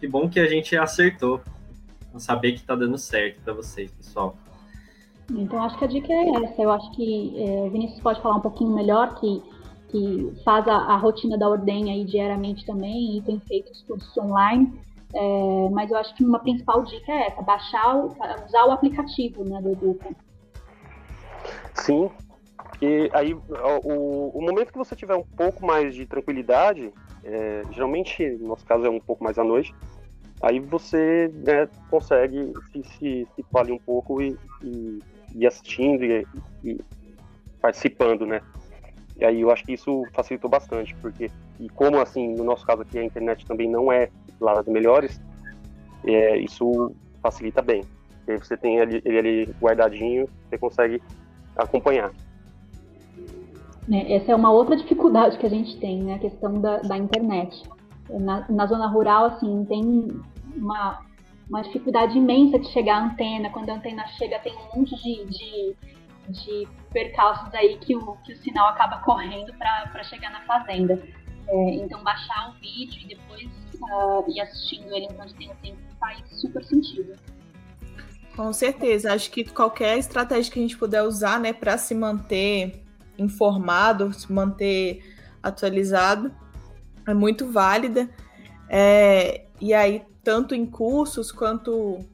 [0.00, 1.42] que bom que a gente acertou
[2.18, 4.36] saber que está dando certo para vocês, pessoal.
[5.30, 6.62] Então, acho que a dica é essa.
[6.62, 9.42] Eu acho que é, Vinícius pode falar um pouquinho melhor, que,
[9.94, 14.16] que faz a, a rotina da ordem aí diariamente também e tem feito os cursos
[14.18, 14.76] online.
[15.14, 18.06] É, mas eu acho que uma principal dica é essa, baixar, o,
[18.44, 20.08] usar o aplicativo né, do Educa.
[21.74, 22.10] Sim,
[22.82, 26.92] e aí o, o momento que você tiver um pouco mais de tranquilidade,
[27.22, 29.72] é, geralmente, no nosso caso é um pouco mais à noite,
[30.42, 34.98] aí você né, consegue se, se ali um pouco e, e,
[35.36, 36.26] e assistindo e,
[36.64, 36.80] e,
[37.60, 38.42] participando, né?
[39.16, 42.82] E aí eu acho que isso facilitou bastante, porque, e como assim, no nosso caso
[42.82, 44.10] aqui, a internet também não é
[44.40, 45.20] lá das melhores,
[46.04, 46.92] é, isso
[47.22, 47.84] facilita bem.
[48.24, 51.02] Porque você tem ele, ele ali guardadinho, você consegue
[51.56, 52.12] acompanhar.
[53.90, 56.14] É, essa é uma outra dificuldade que a gente tem, né?
[56.14, 57.62] A questão da, da internet.
[58.08, 60.08] Na, na, zona rural, assim, tem
[60.56, 61.00] uma,
[61.48, 63.50] uma dificuldade imensa de chegar à antena.
[63.50, 65.76] Quando a antena chega, tem um monte de, de,
[66.28, 71.02] de percalços aí que o, que o sinal acaba correndo para chegar na fazenda.
[71.46, 76.22] É, então, baixar o vídeo e depois uh, ir assistindo ele enquanto tem tempo faz
[76.40, 77.14] super sentido.
[78.36, 79.12] Com certeza.
[79.12, 82.82] Acho que qualquer estratégia que a gente puder usar né, para se manter
[83.18, 85.02] informado, se manter
[85.42, 86.34] atualizado,
[87.06, 88.08] é muito válida.
[88.68, 92.04] É, e aí, tanto em cursos quanto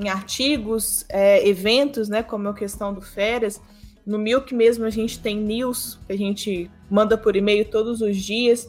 [0.00, 3.60] em artigos, é, eventos, né, como a questão do férias.
[4.06, 8.16] No Milk mesmo a gente tem news que a gente manda por e-mail todos os
[8.16, 8.68] dias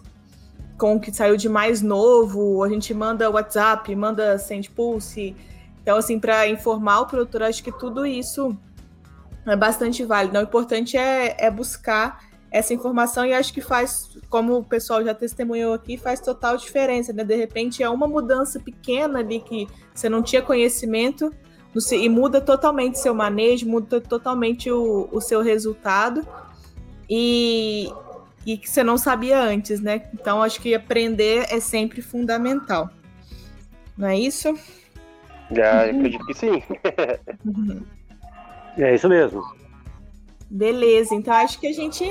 [0.82, 5.36] com o que saiu de mais novo, a gente manda WhatsApp, manda Send Pulse.
[5.80, 8.58] Então, assim, para informar o produtor, acho que tudo isso
[9.46, 10.40] é bastante válido.
[10.40, 15.14] O importante é, é buscar essa informação e acho que faz, como o pessoal já
[15.14, 17.24] testemunhou aqui, faz total diferença, né?
[17.24, 21.34] De repente é uma mudança pequena ali que você não tinha conhecimento
[21.94, 26.28] e muda totalmente seu manejo, muda totalmente o, o seu resultado
[27.10, 27.90] e,
[28.46, 30.10] e que você não sabia antes, né?
[30.14, 32.90] Então acho que aprender é sempre fundamental.
[33.98, 34.54] Não é isso?
[35.52, 36.62] Já acredito que sim.
[38.78, 39.42] é isso mesmo.
[40.50, 42.04] Beleza, então acho que a gente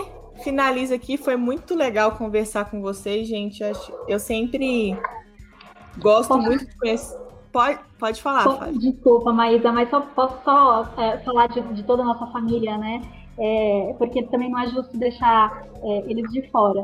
[0.42, 1.16] finaliza aqui.
[1.16, 3.62] Foi muito legal conversar com vocês, gente.
[4.08, 4.96] Eu sempre
[5.98, 7.18] gosto muito de conhecer.
[7.52, 8.78] Pode, pode falar, Fábio.
[8.78, 13.02] Desculpa, Maísa, mas só posso só é, falar de, de, toda a nossa família, né?
[13.36, 16.82] É, porque também não é justo deixar é, eles de fora.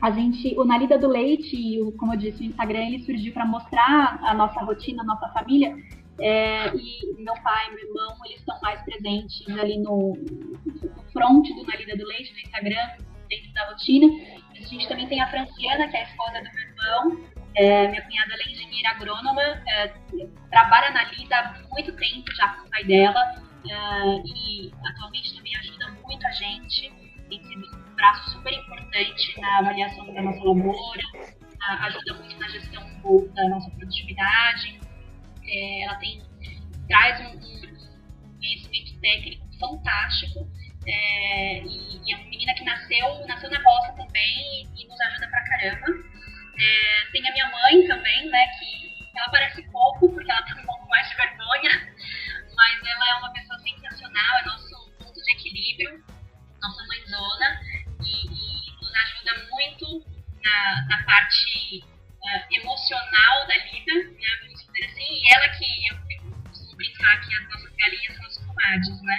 [0.00, 3.32] A gente, o Na Lida do Leite, o, como eu disse, o Instagram, ele surgiu
[3.32, 5.76] para mostrar a nossa rotina, a nossa família.
[6.20, 10.14] É, e meu pai, meu irmão, eles estão mais presentes ali no
[11.22, 12.88] front do Lida do Leite, no Instagram,
[13.28, 14.06] dentro da rotina.
[14.50, 18.02] A gente também tem a Franciana, que é a esposa do meu irmão, é, minha
[18.02, 19.88] cunhada é engenheira agrônoma, é,
[20.50, 23.34] trabalha na Lida há muito tempo já com o pai dela
[23.68, 23.74] é,
[24.24, 26.92] e atualmente também ajuda muito a gente.
[27.28, 31.02] Tem sido um braço super importante na avaliação da nossa lavoura,
[31.80, 32.82] ajuda muito na gestão
[33.34, 34.80] da nossa produtividade.
[35.44, 36.22] É, ela tem,
[36.88, 40.48] traz um, um conhecimento técnico fantástico.
[40.86, 45.00] É, e, e, é uma menina que nasceu, nasceu na roça também e, e nos
[45.00, 45.86] ajuda pra caramba.
[46.58, 50.66] É, tem a minha mãe também, né, que ela parece pouco, porque ela tem um
[50.66, 51.94] pouco mais de vergonha,
[52.54, 56.04] mas ela é uma pessoa sensacional, é nosso ponto de equilíbrio,
[56.60, 57.60] nossa mãezona,
[58.04, 60.06] e, e nos ajuda muito
[60.42, 65.96] na, na parte uh, emocional da vida, né, vamos dizer assim, e ela que, eu,
[66.10, 69.18] eu costumo brincar que as nossas galinhas são as comadres, né,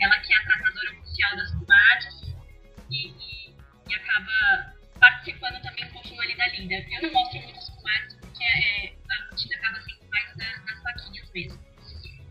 [0.00, 2.34] ela que é a tratadora oficial das comadres,
[2.90, 3.56] e, e,
[3.88, 6.74] e acaba participando também um pouquinho ali da linda.
[6.74, 11.64] Eu não mostro muitos comadres porque é, a rotina acaba sendo mais das, das mesmo.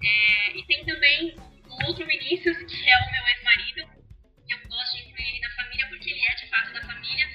[0.04, 1.36] É, e tem também
[1.68, 4.04] o outro Vinícius, que é o meu ex-marido.
[4.50, 7.26] Eu gosto de incluir ele na família porque ele é de fato da família.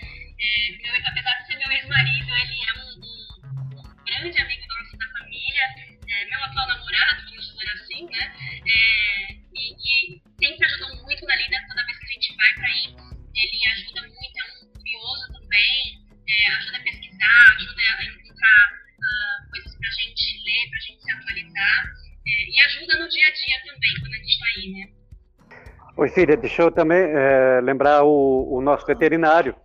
[0.41, 4.99] É, meu, apesar de ser meu ex-marido, ele é um, um, um, grande amigo nosso
[4.99, 5.63] da família.
[6.09, 8.37] É, meu atual namorado, vamos dizer assim, né?
[8.67, 12.67] É, e, e sempre ajudou muito na lida toda vez que a gente vai para
[12.67, 12.87] aí.
[13.35, 18.63] Ele ajuda muito, é um curioso também, é, ajuda a pesquisar, ajuda a encontrar
[18.99, 21.79] uh, coisas para a gente ler, para a gente se atualizar,
[22.27, 24.99] é, e ajuda no dia a dia também, quando a gente está aí, né?
[25.97, 29.57] Oi, filha, deixa eu também é, lembrar o, o, nosso veterinário,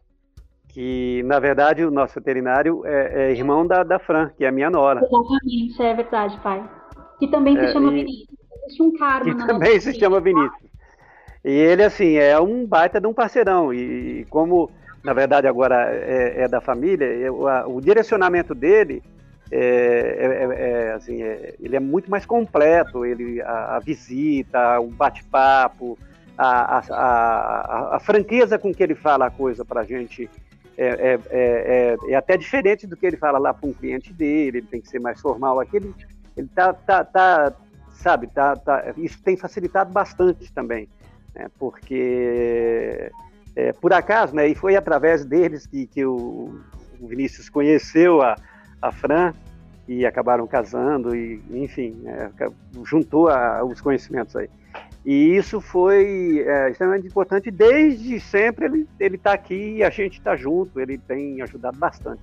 [0.69, 4.51] que na verdade o nosso veterinário é, é, irmão da, da Fran, que é a
[4.51, 5.01] minha nora.
[5.05, 6.67] Exatamente, é verdade, pai.
[7.19, 7.95] Que também se é, chama e...
[7.97, 8.43] Vinícius.
[8.65, 10.62] Existe um karma Que também se chama Vinícius.
[11.43, 13.73] E ele, assim, é um baita de um parceirão.
[13.73, 14.69] E como
[15.03, 19.03] na verdade agora é, é da família, é, o, a, o, direcionamento dele
[19.51, 21.21] é, é, é, é assim,
[21.59, 25.99] ele é muito mais completo, ele, a, a visita, o bate-papo,
[26.37, 30.29] a, a, franqueza com que ele fala a coisa para a gente
[30.75, 31.19] é,
[32.09, 34.87] é, até diferente do que ele fala lá para um cliente dele, ele tem que
[34.87, 35.59] ser mais formal.
[35.59, 35.93] Aqui, ele,
[36.35, 37.53] ele tá, tá, tá,
[37.91, 40.87] sabe, tá, tá, isso tem facilitado bastante também,
[41.35, 43.11] né, porque
[43.55, 46.59] é, por acaso, né, e foi através deles que, que o,
[46.99, 48.35] o Vinícius conheceu a,
[48.81, 49.33] a Fran
[49.87, 52.29] e acabaram casando, e enfim, é,
[52.83, 54.49] juntou a, os conhecimentos aí.
[55.05, 57.51] E isso foi é, extremamente importante.
[57.51, 62.21] Desde sempre ele está aqui e a gente está junto, ele tem ajudado bastante.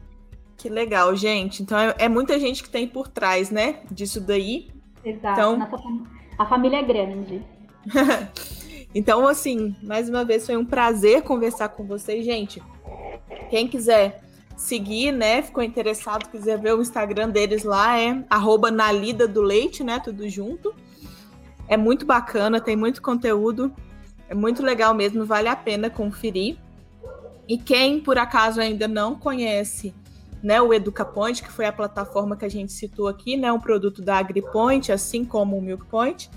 [0.56, 1.62] Que legal, gente.
[1.62, 4.70] Então é, é, muita gente que tem por trás, né, disso daí.
[5.04, 5.40] Exato.
[5.40, 5.58] Então...
[5.58, 5.76] Nossa,
[6.38, 7.42] a família é grande.
[8.94, 12.62] Então, assim, mais uma vez foi um prazer conversar com vocês, gente.
[13.48, 14.22] Quem quiser
[14.56, 19.82] seguir, né, ficou interessado, quiser ver o Instagram deles lá, é arroba Nalida do Leite,
[19.82, 20.74] né, tudo junto.
[21.68, 23.72] É muito bacana, tem muito conteúdo,
[24.28, 26.58] é muito legal mesmo, vale a pena conferir.
[27.48, 29.94] E quem, por acaso, ainda não conhece
[30.42, 34.02] né, o EducaPoint, que foi a plataforma que a gente citou aqui, né, um produto
[34.02, 36.30] da AgriPoint, assim como o MilkPoint,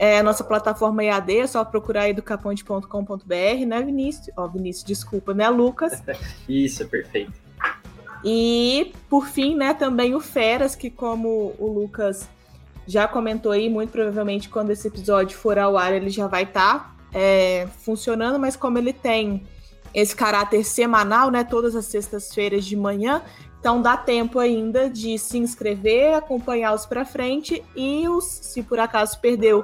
[0.00, 4.30] é nossa plataforma EAD, é só procurar educaponte.com.br, né, Vinícius?
[4.34, 6.02] Ó, oh, Vinícius, desculpa, né, Lucas?
[6.48, 7.34] Isso, perfeito.
[8.24, 12.26] E, por fim, né, também o Feras, que como o Lucas
[12.86, 16.78] já comentou aí, muito provavelmente quando esse episódio for ao ar, ele já vai estar
[16.78, 19.46] tá, é, funcionando, mas como ele tem
[19.92, 23.20] esse caráter semanal, né, todas as sextas-feiras de manhã,
[23.60, 28.80] então dá tempo ainda de se inscrever, acompanhar os para frente e os, se por
[28.80, 29.62] acaso perdeu